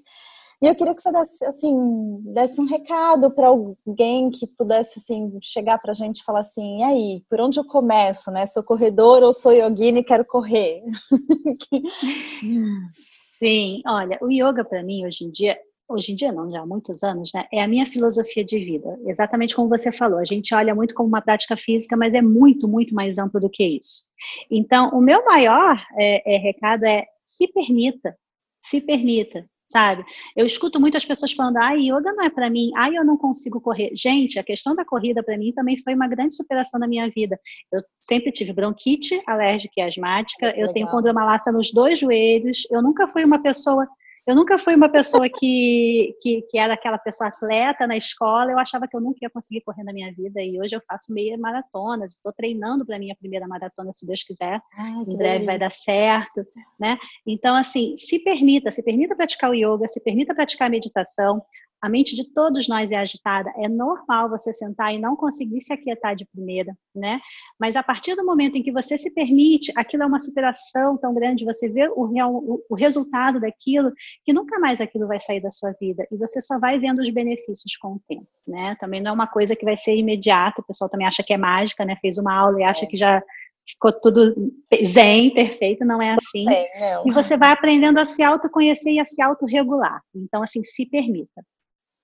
E 0.63 0.67
eu 0.69 0.77
queria 0.77 0.95
que 0.95 1.03
você 1.03 1.11
desse, 1.11 1.45
assim, 1.45 2.23
desse 2.33 2.61
um 2.61 2.67
recado 2.67 3.35
para 3.35 3.49
alguém 3.49 4.31
que 4.31 4.47
pudesse 4.47 5.01
assim, 5.01 5.37
chegar 5.43 5.77
para 5.79 5.91
a 5.91 5.95
gente 5.95 6.21
e 6.21 6.25
falar 6.25 6.39
assim: 6.39 6.79
e 6.79 6.83
aí, 6.85 7.25
por 7.29 7.41
onde 7.41 7.59
eu 7.59 7.65
começo? 7.65 8.31
Né? 8.31 8.47
Sou 8.47 8.63
corredor 8.63 9.25
ou 9.25 9.35
sou 9.35 9.53
yogini 9.53 10.01
e 10.01 10.05
quero 10.05 10.25
correr? 10.25 10.81
Sim, 13.41 13.83
olha, 13.85 14.17
o 14.23 14.31
yoga 14.31 14.65
para 14.65 14.85
mim 14.85 15.05
hoje 15.05 15.25
em 15.25 15.31
dia 15.33 15.59
hoje 15.89 16.13
em 16.13 16.15
dia 16.15 16.33
não, 16.33 16.51
já 16.51 16.61
há 16.61 16.67
muitos 16.67 17.03
anos, 17.03 17.33
né? 17.35 17.45
É 17.53 17.61
a 17.63 17.69
minha 17.69 17.85
filosofia 17.85 18.45
de 18.45 18.59
vida. 18.59 18.99
Exatamente 19.05 19.55
como 19.55 19.69
você 19.69 19.93
falou, 19.93 20.19
a 20.19 20.25
gente 20.25 20.55
olha 20.55 20.75
muito 20.75 20.95
como 20.95 21.09
uma 21.09 21.21
prática 21.21 21.57
física, 21.57 21.97
mas 21.97 22.15
é 22.15 22.23
muito, 22.23 22.67
muito 22.67 22.95
mais 22.95 23.19
amplo 23.19 23.41
do 23.41 23.51
que 23.51 23.65
isso. 23.65 24.05
Então, 24.51 24.91
o 24.91 25.03
meu 25.03 25.23
maior 25.25 25.77
é, 25.99 26.37
é, 26.37 26.39
recado 26.39 26.85
é 26.85 27.05
se 27.21 27.47
permita, 27.49 28.17
se 28.61 28.81
permita 28.81 29.45
sabe? 29.73 30.05
Eu 30.37 30.45
escuto 30.45 30.79
muitas 30.79 31.05
pessoas 31.05 31.33
falando, 31.33 31.57
ai, 31.57 31.81
yoga 31.81 32.13
não 32.13 32.23
é 32.23 32.31
para 32.31 32.51
mim, 32.51 32.71
ai, 32.77 32.97
eu 32.97 33.05
não 33.05 33.17
consigo 33.17 33.61
correr. 33.61 33.91
Gente, 33.95 34.39
a 34.39 34.45
questão 34.45 34.75
da 34.75 34.85
corrida 34.85 35.23
para 35.23 35.39
mim 35.39 35.53
também 35.53 35.79
foi 35.79 35.95
uma 35.95 36.07
grande 36.07 36.35
superação 36.35 36.79
na 36.79 36.87
minha 36.87 37.09
vida. 37.09 37.41
Eu 37.73 37.81
sempre 38.03 38.31
tive 38.31 38.53
bronquite 38.53 39.21
alérgica 39.27 39.73
e 39.79 39.83
asmática, 39.83 40.55
eu 40.57 40.73
tenho 40.73 40.91
condromalácia 40.91 41.51
nos 41.51 41.73
dois 41.73 41.99
joelhos, 41.99 42.67
eu 42.71 42.83
nunca 42.83 43.09
fui 43.09 43.25
uma 43.25 43.43
pessoa 43.43 43.89
eu 44.27 44.37
nunca 44.37 44.57
fui 44.57 44.75
uma 44.75 44.89
pessoa 44.89 45.29
que, 45.29 46.17
que, 46.21 46.43
que, 46.43 46.59
era 46.59 46.75
aquela 46.75 46.99
pessoa 46.99 47.29
atleta 47.29 47.87
na 47.87 47.97
escola, 47.97 48.53
eu 48.53 48.59
achava 48.59 48.87
que 48.87 48.97
eu 48.97 49.01
nunca 49.01 49.19
ia 49.23 49.31
conseguir 49.31 49.63
correr 49.63 49.83
na 49.83 49.93
minha 49.93 50.13
vida, 50.13 50.41
e 50.41 50.61
hoje 50.61 50.77
eu 50.77 50.81
faço 50.87 51.13
meia 51.13 51.37
maratonas, 51.37 52.13
estou 52.13 52.33
treinando 52.33 52.87
para 52.87 52.97
a 52.97 52.99
minha 52.99 53.17
primeira 53.17 53.49
maratona, 53.49 53.93
se 53.93 54.07
Deus 54.07 54.23
quiser, 54.23 54.61
Ai, 54.79 55.03
em 55.07 55.17
breve 55.17 55.45
vai 55.45 55.59
dar 55.59 55.73
certo, 55.73 56.47
né? 56.79 56.99
Então, 57.27 57.57
assim, 57.57 57.97
se 57.97 58.19
permita, 58.21 58.71
se 58.71 58.83
permita 58.83 59.17
praticar 59.17 59.51
o 59.51 59.55
yoga, 59.55 59.89
se 59.89 60.01
permita 60.01 60.35
praticar 60.35 60.69
a 60.69 60.71
meditação, 60.71 61.43
a 61.83 61.89
mente 61.89 62.15
de 62.15 62.33
todos 62.33 62.69
nós 62.69 62.93
é 62.93 62.97
agitada, 62.97 63.53
é 63.57 63.69
normal 63.69 64.31
você 64.31 64.53
sentar 64.53 64.95
e 64.95 64.99
não 64.99 65.17
conseguir 65.17 65.61
se 65.61 65.73
aquietar 65.73 66.15
de 66.15 66.25
primeira, 66.25 66.77
né? 66.95 67.21
Mas 67.59 67.75
a 67.75 67.83
partir 67.83 68.15
do 68.15 68.25
momento 68.25 68.57
em 68.57 68.63
que 68.63 68.71
você 68.71 68.97
se 68.97 69.13
permite, 69.13 69.73
aquilo 69.77 70.05
é 70.05 70.07
uma 70.07 70.21
superação 70.21 70.97
tão 70.97 71.13
grande, 71.13 71.45
você 71.45 71.69
vê 71.69 71.89
o, 71.89 72.05
o, 72.05 72.65
o 72.71 72.75
resultado 72.77 73.41
daquilo, 73.41 73.93
que 74.25 74.33
nunca 74.33 74.61
mais 74.61 74.81
aquilo 74.81 75.09
vai 75.09 75.19
sair 75.19 75.41
da 75.41 75.51
sua 75.51 75.75
vida, 75.81 76.07
e 76.09 76.17
você 76.17 76.41
só 76.41 76.57
vai 76.61 76.79
vendo 76.79 77.01
os 77.01 77.11
benefícios 77.11 77.77
com 77.77 77.95
o 77.95 78.01
tempo, 78.09 78.29
né? 78.47 78.77
Também 78.79 79.01
não 79.01 79.11
é 79.11 79.15
uma 79.15 79.27
coisa 79.27 79.57
que 79.57 79.65
vai 79.65 79.77
ser 79.77 79.97
imediata, 79.97 80.63
o 80.63 80.65
pessoal 80.65 80.89
também 80.89 81.07
acha 81.09 81.25
que 81.25 81.33
é 81.33 81.37
mágica, 81.37 81.85
né? 81.85 81.97
Fez 82.01 82.17
uma 82.17 82.33
aula 82.33 82.61
e 82.61 82.65
acha 82.65 82.85
é. 82.85 82.89
que 82.89 82.97
já 82.97 83.21
ficou 83.67 83.93
tudo 83.93 84.53
zen, 84.87 85.35
perfeito, 85.35 85.85
não 85.85 86.01
é 86.01 86.13
assim. 86.13 86.45
Não. 86.45 87.05
E 87.07 87.13
você 87.13 87.37
vai 87.37 87.51
aprendendo 87.51 87.99
a 87.99 88.07
se 88.07 88.23
autoconhecer 88.23 88.93
e 88.93 89.01
a 89.01 89.05
se 89.05 89.21
autorregular. 89.21 90.01
Então, 90.15 90.43
assim, 90.43 90.63
se 90.63 90.87
permita. 90.87 91.45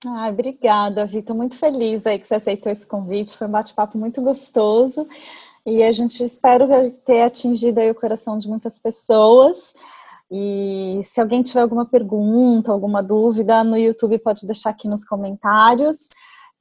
Ai, 0.05 0.31
obrigada, 0.31 1.05
Vitor. 1.05 1.35
Muito 1.35 1.57
feliz 1.57 2.07
aí 2.07 2.17
que 2.17 2.27
você 2.27 2.35
aceitou 2.35 2.71
esse 2.71 2.87
convite. 2.87 3.37
Foi 3.37 3.47
um 3.47 3.51
bate-papo 3.51 3.97
muito 3.97 4.21
gostoso. 4.21 5.05
E 5.65 5.83
a 5.83 5.91
gente 5.91 6.23
espera 6.23 6.65
ter 7.05 7.23
atingido 7.23 7.79
aí 7.79 7.91
o 7.91 7.95
coração 7.95 8.37
de 8.39 8.47
muitas 8.47 8.79
pessoas. 8.79 9.73
E 10.31 11.01
se 11.03 11.19
alguém 11.19 11.41
tiver 11.43 11.61
alguma 11.61 11.85
pergunta, 11.85 12.71
alguma 12.71 13.03
dúvida, 13.03 13.63
no 13.63 13.77
YouTube 13.77 14.19
pode 14.19 14.45
deixar 14.45 14.69
aqui 14.69 14.87
nos 14.87 15.03
comentários. 15.03 16.07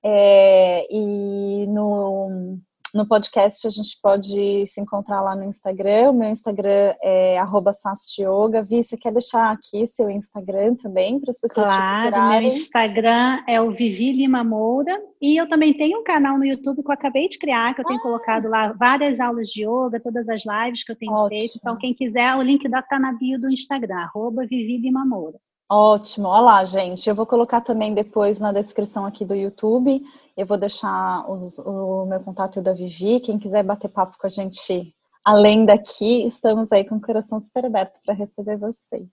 É, 0.03 0.87
e 0.90 1.66
no, 1.68 2.59
no 2.94 3.07
podcast 3.07 3.66
a 3.66 3.70
gente 3.70 3.98
pode 4.03 4.66
se 4.66 4.81
encontrar 4.81 5.20
lá 5.20 5.37
no 5.37 5.44
Instagram. 5.44 6.11
O 6.11 6.12
meu 6.14 6.29
Instagram 6.31 6.94
é 7.03 7.37
@sastyoga. 7.72 8.62
Vi, 8.62 8.83
você 8.83 8.96
quer 8.96 9.12
deixar 9.12 9.51
aqui 9.51 9.87
seu 9.87 10.09
Instagram 10.11 10.74
também 10.74 11.20
para 11.20 11.31
as 11.31 11.40
pessoas 11.40 11.68
claro, 11.68 12.12
te 12.12 12.20
meu 12.20 12.42
Instagram 12.42 13.42
é 13.46 13.61
o 13.61 13.70
Vivi 13.70 14.12
Lima 14.12 14.42
Moura 14.42 14.98
e 15.20 15.37
eu 15.37 15.48
também 15.48 15.74
tenho 15.74 16.01
um 16.01 16.05
canal 16.05 16.38
no 16.38 16.44
YouTube 16.44 16.83
que 16.83 16.88
eu 16.88 16.94
acabei 16.94 17.29
de 17.29 17.38
criar, 17.38 17.74
que 17.74 17.81
eu 17.81 17.85
tenho 17.85 17.98
ah. 17.98 18.03
colocado 18.03 18.48
lá 18.48 18.72
várias 18.72 19.20
aulas 19.20 19.48
de 19.48 19.64
yoga, 19.64 20.01
todas 20.01 20.29
as 20.29 20.42
lives 20.44 20.85
que 20.85 20.92
eu 20.92 20.96
tenho 20.96 21.12
Ótimo. 21.12 21.29
feito. 21.29 21.55
Então 21.57 21.77
quem 21.77 21.94
quiser, 21.94 22.35
o 22.37 22.42
link 22.42 22.68
da 22.68 22.83
tá 22.83 22.98
na 22.98 23.12
bio 23.12 23.40
do 23.40 23.51
Instagram, 23.51 23.98
arroba 23.98 24.46
Vivi 24.46 24.79
Lima 24.79 25.05
Moura. 25.05 25.38
Ótimo, 25.70 26.28
olha 26.28 26.40
lá, 26.40 26.64
gente. 26.64 27.09
Eu 27.09 27.14
vou 27.14 27.26
colocar 27.26 27.61
também 27.61 27.92
depois 27.92 28.38
na 28.38 28.52
descrição 28.52 29.04
aqui 29.04 29.24
do 29.24 29.35
YouTube. 29.35 30.02
Eu 30.37 30.46
vou 30.46 30.57
deixar 30.57 31.31
os, 31.31 31.59
o 31.59 32.07
meu 32.07 32.20
contato 32.20 32.62
da 32.62 32.72
Vivi. 32.72 33.20
Quem 33.20 33.38
quiser 33.38 33.62
bater 33.62 33.88
papo 33.88 34.16
com 34.18 34.26
a 34.26 34.31
gente 34.31 34.94
além 35.22 35.66
daqui, 35.66 36.26
estamos 36.26 36.72
aí 36.72 36.85
com 36.85 36.96
o 36.96 37.00
coração 37.00 37.38
super 37.38 37.66
aberto 37.66 38.00
para 38.02 38.14
receber 38.14 38.57
vocês. 38.57 39.07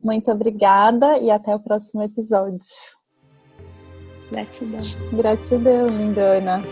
Muito 0.00 0.30
obrigada 0.30 1.18
e 1.18 1.28
até 1.28 1.54
o 1.56 1.58
próximo 1.58 2.02
episódio. 2.02 2.60
Gratidão. 4.30 4.80
Gratidão, 5.12 5.88
lindona. 5.88 6.62